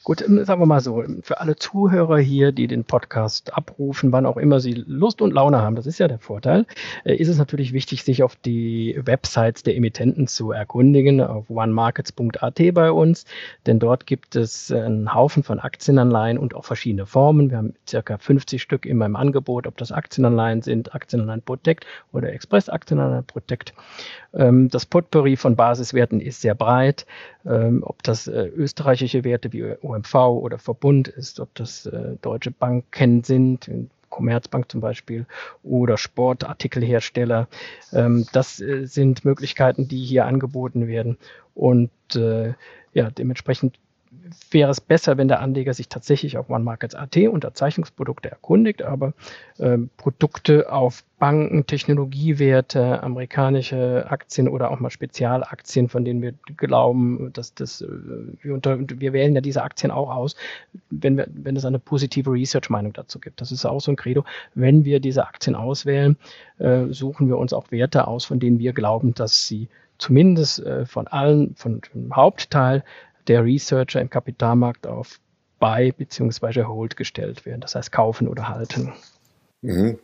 Gut, 0.04 0.22
ähm, 0.22 0.44
sagen 0.46 0.62
wir 0.62 0.66
mal 0.66 0.80
so, 0.80 1.04
für 1.22 1.42
alle 1.42 1.56
Zuhörer 1.56 2.18
hier, 2.18 2.52
die 2.52 2.68
den 2.68 2.86
Podcast 2.86 3.54
abrufen, 3.54 4.12
wann 4.12 4.26
auch 4.26 4.38
immer 4.38 4.60
sie 4.60 4.74
Lust 4.74 5.22
und 5.22 5.34
Laune 5.34 5.62
haben, 5.62 5.76
das 5.76 5.86
ist 5.86 6.00
ja 6.00 6.08
der 6.08 6.20
Vorteil, 6.20 6.66
äh, 7.04 7.16
ist 7.16 7.28
es 7.28 7.38
natürlich 7.38 7.74
wichtig, 7.74 8.04
sich 8.04 8.24
auf 8.24 8.36
die 8.36 9.00
Websites 9.04 9.64
der 9.64 9.76
Emittenten 9.76 10.28
zu 10.28 10.52
erkundigen, 10.52 11.22
auf 11.22 11.50
onemarkets.at 11.50 12.74
bei 12.74 12.92
uns, 12.92 13.26
denn 13.66 13.80
dort 13.80 14.06
gibt 14.06 14.36
es 14.36 14.72
einen 14.72 15.14
Haufen 15.14 15.44
von 15.44 15.60
Aktienanleihen 15.60 16.38
und 16.38 16.56
auch 16.56 16.66
verschiedene 16.66 17.06
Formen. 17.06 17.50
Wir 17.50 17.58
haben 17.58 17.74
circa 17.88 18.18
50 18.18 18.62
Stück 18.62 18.86
immer 18.86 19.06
im 19.06 19.16
Angebot, 19.16 19.68
ob 19.68 19.78
das 19.78 19.92
Aktienanleihen 19.92 20.62
sind, 20.62 20.96
Aktienanleihen 20.96 21.42
Protect 21.42 21.86
oder 22.14 22.32
Express 22.32 22.70
Aktienanleihen 22.70 23.26
Protect. 23.26 23.74
Ähm, 24.34 24.70
das 24.70 24.86
Potpourri 24.86 25.36
von 25.36 25.56
Basiswerten 25.56 26.22
ist 26.22 26.42
sehr 26.42 26.56
breit, 26.56 27.06
ähm, 27.46 27.84
ob 27.84 28.04
das 28.04 28.28
äh, 28.28 28.48
österreichische 28.48 29.24
Werte 29.24 29.54
wie 29.54 29.57
OMV 29.64 30.16
oder 30.16 30.58
Verbund 30.60 31.08
ist, 31.08 31.40
ob 31.40 31.54
das 31.56 31.86
äh, 31.86 32.16
deutsche 32.22 32.52
Banken 32.52 33.24
sind, 33.24 33.70
Commerzbank 34.10 34.72
zum 34.72 34.82
Beispiel 34.82 35.26
oder 35.64 35.98
Sportartikelhersteller. 35.98 37.48
Ähm, 37.94 38.26
das 38.34 38.60
äh, 38.60 38.86
sind 38.86 39.26
Möglichkeiten, 39.26 39.88
die 39.88 40.04
hier 40.04 40.26
angeboten 40.26 40.88
werden. 40.88 41.18
Und 41.54 41.92
äh, 42.16 42.54
ja, 42.94 43.12
dementsprechend 43.12 43.78
wäre 44.52 44.72
es 44.72 44.82
besser, 44.82 45.18
wenn 45.18 45.28
der 45.28 45.42
Anleger 45.42 45.74
sich 45.74 45.90
tatsächlich 45.90 46.38
auf 46.38 46.50
OneMarkets.at 46.50 47.18
unter 47.18 47.54
Zeichnungsprodukte 47.54 48.30
erkundigt, 48.30 48.82
aber 48.82 49.14
äh, 49.58 49.78
Produkte 49.98 50.72
auf 50.72 51.04
Banken, 51.20 51.66
Technologiewerte, 51.66 53.02
amerikanische 53.02 54.06
Aktien 54.10 54.48
oder 54.48 54.70
auch 54.70 54.80
mal 54.80 54.92
Spezialaktien, 54.92 55.90
von 55.90 56.06
denen 56.06 56.22
wir 56.22 56.34
glauben, 56.56 57.32
dass 57.34 57.54
das, 57.54 57.82
äh, 57.82 57.88
wir, 58.42 58.54
unter, 58.54 58.78
wir 58.80 59.14
wählen 59.14 59.34
ja 59.36 59.42
diese 59.42 59.64
Aktien 59.64 59.92
auch 59.92 60.14
aus, 60.14 60.36
wenn, 60.90 61.18
wir, 61.18 61.28
wenn 61.34 61.56
es 61.56 61.66
eine 61.66 61.80
positive 61.80 62.32
Research-Meinung 62.32 62.94
dazu 62.94 63.20
gibt. 63.20 63.42
Das 63.42 63.52
ist 63.52 63.66
auch 63.66 63.82
so 63.82 63.92
ein 63.92 63.96
Credo. 63.96 64.26
Wenn 64.54 64.86
wir 64.86 65.00
diese 65.00 65.26
Aktien 65.26 65.56
auswählen, 65.56 66.18
äh, 66.60 66.86
suchen 66.90 67.28
wir 67.28 67.38
uns 67.38 67.54
auch 67.54 67.72
Werte 67.72 68.08
aus, 68.08 68.26
von 68.26 68.40
denen 68.40 68.60
wir 68.60 68.74
glauben, 68.74 69.14
dass 69.14 69.48
sie 69.48 69.70
zumindest 69.98 70.60
äh, 70.60 70.86
von 70.86 71.08
allen, 71.08 71.56
von 71.56 71.82
dem 71.94 72.16
Hauptteil 72.16 72.84
der 73.28 73.44
Researcher 73.44 74.02
im 74.02 74.10
Kapitalmarkt 74.10 74.88
auf 74.88 75.20
Buy 75.60 75.92
bzw. 75.92 76.64
Hold 76.64 76.98
gestellt 76.98 77.46
werden. 77.46 77.62
Das 77.62 77.76
heißt 77.76 77.92
kaufen 77.92 78.28
oder 78.28 78.50
halten. 78.50 78.94
Mhm. 79.62 80.00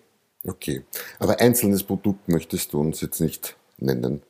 Okay. 0.46 0.84
Aber 1.20 1.40
einzelnes 1.40 1.84
Produkt 1.84 2.28
möchtest 2.28 2.74
du 2.74 2.80
uns 2.80 3.02
jetzt 3.02 3.22
nicht 3.22 3.56
nennen. 3.78 4.22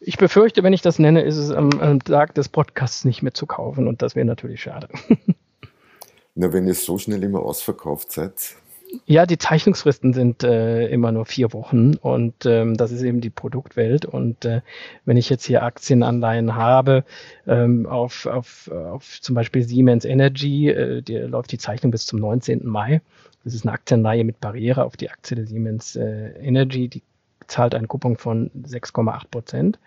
Ich 0.00 0.18
befürchte, 0.18 0.62
wenn 0.62 0.72
ich 0.72 0.82
das 0.82 0.98
nenne, 0.98 1.22
ist 1.22 1.36
es 1.36 1.50
am, 1.50 1.70
am 1.80 2.02
Tag 2.04 2.34
des 2.34 2.48
Podcasts 2.48 3.04
nicht 3.04 3.22
mehr 3.22 3.34
zu 3.34 3.46
kaufen 3.46 3.88
und 3.88 4.02
das 4.02 4.14
wäre 4.14 4.26
natürlich 4.26 4.62
schade. 4.62 4.88
Na, 6.34 6.52
wenn 6.52 6.66
ihr 6.66 6.74
so 6.74 6.98
schnell 6.98 7.22
immer 7.24 7.40
ausverkauft 7.40 8.12
seid, 8.12 8.56
ja, 9.04 9.26
die 9.26 9.38
Zeichnungsfristen 9.38 10.12
sind 10.12 10.42
äh, 10.42 10.88
immer 10.88 11.12
nur 11.12 11.26
vier 11.26 11.52
Wochen 11.52 11.94
und 11.96 12.46
ähm, 12.46 12.76
das 12.76 12.92
ist 12.92 13.02
eben 13.02 13.20
die 13.20 13.30
Produktwelt. 13.30 14.06
Und 14.06 14.44
äh, 14.44 14.62
wenn 15.04 15.16
ich 15.16 15.28
jetzt 15.28 15.44
hier 15.44 15.62
Aktienanleihen 15.62 16.54
habe, 16.54 17.04
ähm, 17.46 17.86
auf, 17.86 18.26
auf, 18.26 18.70
auf 18.70 19.20
zum 19.20 19.34
Beispiel 19.34 19.62
Siemens 19.62 20.04
Energy, 20.04 20.68
äh, 20.68 21.02
die 21.02 21.16
läuft 21.16 21.52
die 21.52 21.58
Zeichnung 21.58 21.90
bis 21.90 22.06
zum 22.06 22.18
19. 22.20 22.66
Mai. 22.66 23.02
Das 23.44 23.54
ist 23.54 23.64
eine 23.64 23.72
Aktienleihe 23.72 24.24
mit 24.24 24.40
Barriere 24.40 24.84
auf 24.84 24.96
die 24.96 25.10
Aktie 25.10 25.36
der 25.36 25.46
Siemens 25.46 25.96
äh, 25.96 26.30
Energy. 26.40 26.88
Die 26.88 27.02
zahlt 27.46 27.74
einen 27.74 27.88
Coupon 27.88 28.16
von 28.16 28.50
6,8 28.50 29.30
Prozent 29.30 29.78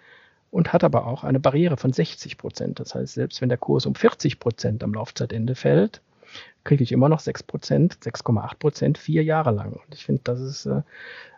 und 0.52 0.74
hat 0.74 0.84
aber 0.84 1.06
auch 1.06 1.24
eine 1.24 1.40
Barriere 1.40 1.78
von 1.78 1.94
60 1.94 2.38
Prozent. 2.38 2.80
Das 2.80 2.96
heißt, 2.96 3.14
selbst 3.14 3.42
wenn 3.42 3.50
der 3.50 3.58
Kurs 3.58 3.86
um 3.86 3.96
40 3.96 4.40
Prozent 4.40 4.84
am 4.84 4.94
Laufzeitende 4.94 5.56
fällt, 5.56 6.02
kriege 6.64 6.84
ich 6.84 6.92
immer 6.92 7.10
noch 7.10 7.20
6 7.20 7.44
Prozent, 7.44 7.98
6,8 8.04 8.58
Prozent 8.58 8.98
vier 8.98 9.24
Jahre 9.24 9.52
lang. 9.52 9.74
Und 9.74 9.94
ich 9.94 10.06
finde, 10.06 10.22
das 10.24 10.40
ist 10.40 10.66
äh, 10.66 10.82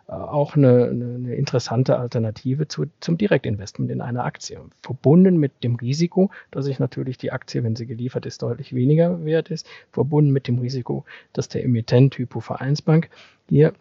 auch 0.06 0.56
eine, 0.56 0.88
eine, 0.90 1.34
interessante 1.34 1.98
Alternative 1.98 2.68
zu, 2.68 2.86
zum 3.00 3.16
Direktinvestment 3.16 3.90
in 3.90 4.00
eine 4.00 4.24
Aktie. 4.24 4.60
Verbunden 4.82 5.38
mit 5.38 5.64
dem 5.64 5.76
Risiko, 5.76 6.30
dass 6.50 6.66
ich 6.66 6.78
natürlich 6.78 7.18
die 7.18 7.32
Aktie, 7.32 7.62
wenn 7.62 7.76
sie 7.76 7.86
geliefert 7.86 8.26
ist, 8.26 8.42
deutlich 8.42 8.74
weniger 8.74 9.24
wert 9.24 9.50
ist. 9.50 9.66
Verbunden 9.90 10.30
mit 10.30 10.48
dem 10.48 10.58
Risiko, 10.58 11.04
dass 11.32 11.48
der 11.48 11.64
Emittent 11.64 12.18
Hypo 12.18 12.40
Vereinsbank 12.40 13.08
hier 13.48 13.72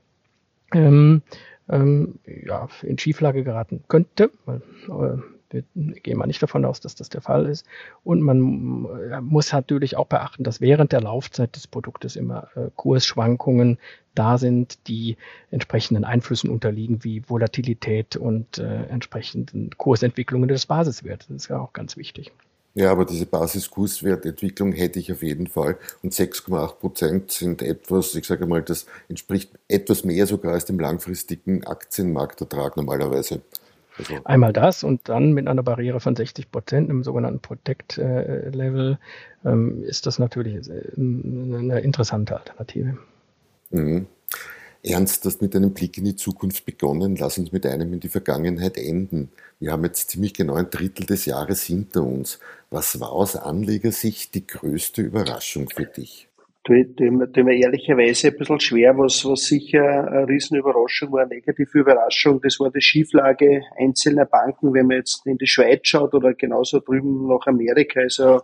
ähm, 0.73 1.21
ähm, 1.69 2.19
ja, 2.25 2.69
in 2.83 2.97
Schieflage 2.97 3.43
geraten 3.43 3.83
könnte, 3.87 4.31
weil 4.45 4.61
äh, 4.87 5.21
wir 5.51 5.63
gehen 5.73 6.17
mal 6.17 6.27
nicht 6.27 6.41
davon 6.41 6.65
aus, 6.65 6.79
dass 6.79 6.95
das 6.95 7.09
der 7.09 7.21
Fall 7.21 7.45
ist. 7.47 7.65
Und 8.03 8.21
man 8.21 8.87
äh, 9.11 9.21
muss 9.21 9.51
natürlich 9.51 9.97
auch 9.97 10.07
beachten, 10.07 10.43
dass 10.43 10.61
während 10.61 10.91
der 10.91 11.01
Laufzeit 11.01 11.55
des 11.55 11.67
Produktes 11.67 12.15
immer 12.15 12.47
äh, 12.55 12.69
Kursschwankungen 12.75 13.77
da 14.15 14.37
sind, 14.37 14.87
die 14.87 15.17
entsprechenden 15.51 16.03
Einflüssen 16.03 16.49
unterliegen, 16.49 17.03
wie 17.03 17.27
Volatilität 17.29 18.15
und 18.15 18.57
äh, 18.57 18.83
entsprechenden 18.83 19.71
Kursentwicklungen 19.77 20.49
des 20.49 20.65
Basiswertes. 20.65 21.27
Das 21.27 21.43
ist 21.43 21.49
ja 21.49 21.59
auch 21.59 21.73
ganz 21.73 21.97
wichtig. 21.97 22.31
Ja, 22.73 22.91
aber 22.91 23.03
diese 23.03 23.25
Basiskurswertentwicklung 23.25 24.71
hätte 24.71 24.99
ich 24.99 25.11
auf 25.11 25.23
jeden 25.23 25.47
Fall. 25.47 25.77
Und 26.03 26.13
6,8 26.13 26.75
Prozent 26.75 27.31
sind 27.31 27.61
etwas, 27.61 28.15
ich 28.15 28.25
sage 28.25 28.45
mal, 28.45 28.61
das 28.61 28.85
entspricht 29.09 29.51
etwas 29.67 30.05
mehr 30.05 30.25
sogar 30.25 30.53
als 30.53 30.65
dem 30.65 30.79
langfristigen 30.79 31.65
Aktienmarktertrag 31.65 32.77
normalerweise. 32.77 33.41
Also 34.09 34.21
Einmal 34.25 34.53
das 34.53 34.83
und 34.83 35.07
dann 35.09 35.33
mit 35.33 35.47
einer 35.47 35.63
Barriere 35.63 35.99
von 35.99 36.15
60 36.15 36.51
Prozent 36.51 36.89
im 36.89 37.03
sogenannten 37.03 37.39
Protect-Level 37.39 38.97
ähm, 39.45 39.83
ist 39.83 40.05
das 40.05 40.19
natürlich 40.19 40.69
äh, 40.69 40.83
eine 40.97 41.79
interessante 41.81 42.37
Alternative. 42.37 42.97
Mhm. 43.69 44.07
Ernst, 44.83 45.25
hast 45.25 45.41
mit 45.43 45.55
einem 45.55 45.73
Blick 45.73 45.97
in 45.99 46.05
die 46.05 46.15
Zukunft 46.15 46.65
begonnen. 46.65 47.15
Lass 47.15 47.37
uns 47.37 47.51
mit 47.51 47.65
einem 47.67 47.93
in 47.93 47.99
die 47.99 48.09
Vergangenheit 48.09 48.77
enden. 48.77 49.31
Wir 49.59 49.73
haben 49.73 49.83
jetzt 49.83 50.09
ziemlich 50.09 50.33
genau 50.33 50.55
ein 50.55 50.71
Drittel 50.71 51.05
des 51.05 51.25
Jahres 51.25 51.61
hinter 51.61 52.03
uns. 52.03 52.39
Was 52.71 52.99
war 52.99 53.11
aus 53.11 53.35
Anlegersicht 53.35 54.33
die 54.33 54.47
größte 54.47 55.03
Überraschung 55.03 55.69
für 55.69 55.85
dich? 55.85 56.29
Dem, 56.67 57.31
dem 57.31 57.47
ehrlicherweise 57.47 58.27
ein 58.27 58.37
bisschen 58.37 58.59
schwer, 58.59 58.97
was, 58.97 59.25
was 59.25 59.45
sicher 59.45 60.07
eine 60.11 60.27
Riesenüberraschung 60.27 61.11
war, 61.11 61.21
eine 61.21 61.35
negative 61.35 61.79
Überraschung. 61.79 62.39
Das 62.41 62.59
war 62.59 62.71
die 62.71 62.81
Schieflage 62.81 63.63
einzelner 63.77 64.25
Banken, 64.25 64.73
wenn 64.73 64.87
man 64.87 64.97
jetzt 64.97 65.25
in 65.25 65.37
die 65.37 65.47
Schweiz 65.47 65.87
schaut 65.87 66.13
oder 66.13 66.33
genauso 66.33 66.79
drüben 66.79 67.27
nach 67.27 67.47
Amerika. 67.47 68.01
Also, 68.01 68.41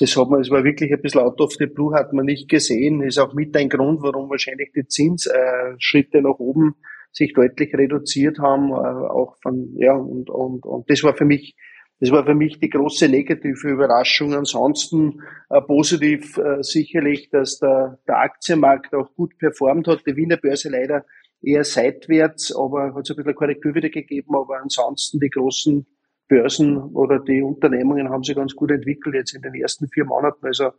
das 0.00 0.16
hat 0.16 0.28
man, 0.28 0.40
es 0.40 0.50
war 0.50 0.64
wirklich 0.64 0.92
ein 0.92 1.00
bisschen 1.00 1.20
out 1.20 1.40
of 1.40 1.52
the 1.58 1.66
blue, 1.66 1.94
hat 1.94 2.12
man 2.12 2.24
nicht 2.24 2.48
gesehen. 2.48 3.02
Ist 3.02 3.18
auch 3.18 3.34
mit 3.34 3.56
ein 3.56 3.68
Grund, 3.68 4.02
warum 4.02 4.28
wahrscheinlich 4.28 4.72
die 4.74 4.86
Zinsschritte 4.86 6.20
nach 6.20 6.38
oben 6.38 6.74
sich 7.12 7.32
deutlich 7.34 7.74
reduziert 7.74 8.38
haben, 8.38 8.70
äh, 8.70 8.74
auch 8.74 9.36
von, 9.42 9.74
ja, 9.76 9.94
und, 9.94 10.30
und, 10.30 10.64
und 10.64 10.90
das 10.90 11.04
war 11.04 11.14
für 11.14 11.26
mich 11.26 11.54
das 12.02 12.10
war 12.10 12.26
für 12.26 12.34
mich 12.34 12.58
die 12.58 12.68
große 12.68 13.08
negative 13.08 13.68
Überraschung. 13.68 14.34
Ansonsten 14.34 15.22
äh, 15.50 15.60
positiv 15.60 16.36
äh, 16.36 16.60
sicherlich, 16.60 17.30
dass 17.30 17.60
der, 17.60 18.00
der 18.08 18.18
Aktienmarkt 18.18 18.92
auch 18.92 19.14
gut 19.14 19.38
performt 19.38 19.86
hat. 19.86 20.04
Die 20.04 20.16
Wiener 20.16 20.36
Börse 20.36 20.68
leider 20.68 21.04
eher 21.40 21.62
seitwärts, 21.62 22.52
aber 22.56 22.92
hat 22.92 23.04
es 23.04 23.10
ein 23.10 23.16
bisschen 23.18 23.36
Korrektur 23.36 23.76
wieder 23.76 23.88
gegeben. 23.88 24.34
Aber 24.34 24.60
ansonsten 24.60 25.20
die 25.20 25.30
großen 25.30 25.86
Börsen 26.26 26.76
oder 26.76 27.20
die 27.20 27.40
Unternehmungen 27.40 28.10
haben 28.10 28.24
sich 28.24 28.34
ganz 28.34 28.56
gut 28.56 28.72
entwickelt 28.72 29.14
jetzt 29.14 29.36
in 29.36 29.42
den 29.42 29.54
ersten 29.54 29.86
vier 29.86 30.04
Monaten. 30.04 30.44
Also 30.44 30.72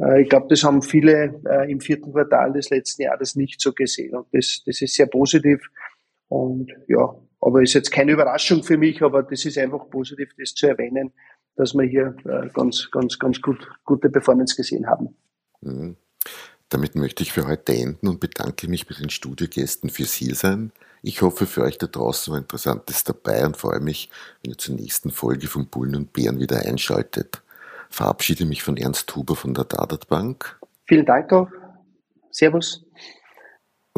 äh, 0.00 0.22
ich 0.22 0.30
glaube, 0.30 0.46
das 0.48 0.64
haben 0.64 0.80
viele 0.80 1.42
äh, 1.44 1.70
im 1.70 1.80
vierten 1.80 2.10
Quartal 2.10 2.54
des 2.54 2.70
letzten 2.70 3.02
Jahres 3.02 3.36
nicht 3.36 3.60
so 3.60 3.74
gesehen. 3.74 4.16
Und 4.16 4.28
das, 4.32 4.62
das 4.64 4.80
ist 4.80 4.94
sehr 4.94 5.08
positiv. 5.08 5.60
Und 6.28 6.72
ja, 6.86 7.14
aber 7.40 7.62
ist 7.62 7.74
jetzt 7.74 7.90
keine 7.90 8.12
Überraschung 8.12 8.62
für 8.62 8.76
mich, 8.76 9.02
aber 9.02 9.22
das 9.22 9.44
ist 9.44 9.58
einfach 9.58 9.88
positiv, 9.90 10.30
das 10.38 10.54
zu 10.54 10.66
erwähnen, 10.66 11.12
dass 11.56 11.74
wir 11.74 11.84
hier 11.84 12.14
äh, 12.24 12.48
ganz, 12.52 12.90
ganz, 12.90 13.18
ganz 13.18 13.40
gut, 13.40 13.68
gute 13.84 14.10
Performance 14.10 14.56
gesehen 14.56 14.86
haben. 14.86 15.16
Mhm. 15.60 15.96
Damit 16.68 16.94
möchte 16.94 17.22
ich 17.22 17.32
für 17.32 17.46
heute 17.46 17.72
enden 17.74 18.08
und 18.08 18.20
bedanke 18.20 18.68
mich 18.68 18.86
bei 18.86 18.94
den 18.94 19.10
Studiogästen 19.10 19.88
fürs 19.88 20.12
Hiersein. 20.12 20.72
Ich 21.00 21.22
hoffe, 21.22 21.46
für 21.46 21.62
euch 21.62 21.78
da 21.78 21.86
draußen 21.86 22.32
war 22.32 22.38
Interessantes 22.38 23.04
dabei 23.04 23.46
und 23.46 23.56
freue 23.56 23.80
mich, 23.80 24.10
wenn 24.42 24.52
ihr 24.52 24.58
zur 24.58 24.74
nächsten 24.74 25.10
Folge 25.10 25.46
von 25.46 25.68
Bullen 25.68 25.96
und 25.96 26.12
Bären 26.12 26.40
wieder 26.40 26.58
einschaltet. 26.58 27.42
Verabschiede 27.88 28.44
mich 28.44 28.62
von 28.62 28.76
Ernst 28.76 29.14
Huber 29.16 29.34
von 29.34 29.54
der 29.54 29.64
Dadat 29.64 30.08
Bank. 30.08 30.60
Vielen 30.86 31.06
Dank 31.06 31.32
auch. 31.32 31.48
Servus 32.30 32.84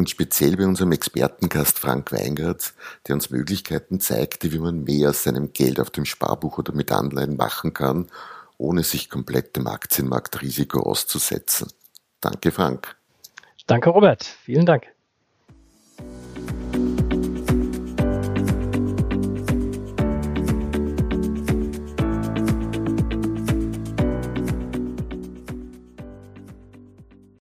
und 0.00 0.08
speziell 0.08 0.56
bei 0.56 0.66
unserem 0.66 0.92
Expertengast 0.92 1.78
Frank 1.78 2.10
Weingartz, 2.10 2.74
der 3.06 3.14
uns 3.14 3.28
Möglichkeiten 3.28 4.00
zeigte, 4.00 4.50
wie 4.50 4.58
man 4.58 4.82
mehr 4.82 5.10
aus 5.10 5.24
seinem 5.24 5.52
Geld 5.52 5.78
auf 5.78 5.90
dem 5.90 6.06
Sparbuch 6.06 6.56
oder 6.56 6.72
mit 6.72 6.90
Anleihen 6.90 7.36
machen 7.36 7.74
kann, 7.74 8.06
ohne 8.56 8.82
sich 8.82 9.10
komplett 9.10 9.56
dem 9.56 9.66
Aktienmarktrisiko 9.66 10.80
auszusetzen. 10.80 11.70
Danke, 12.22 12.50
Frank. 12.50 12.96
Danke, 13.66 13.90
Robert. 13.90 14.24
Vielen 14.24 14.64
Dank. 14.64 14.86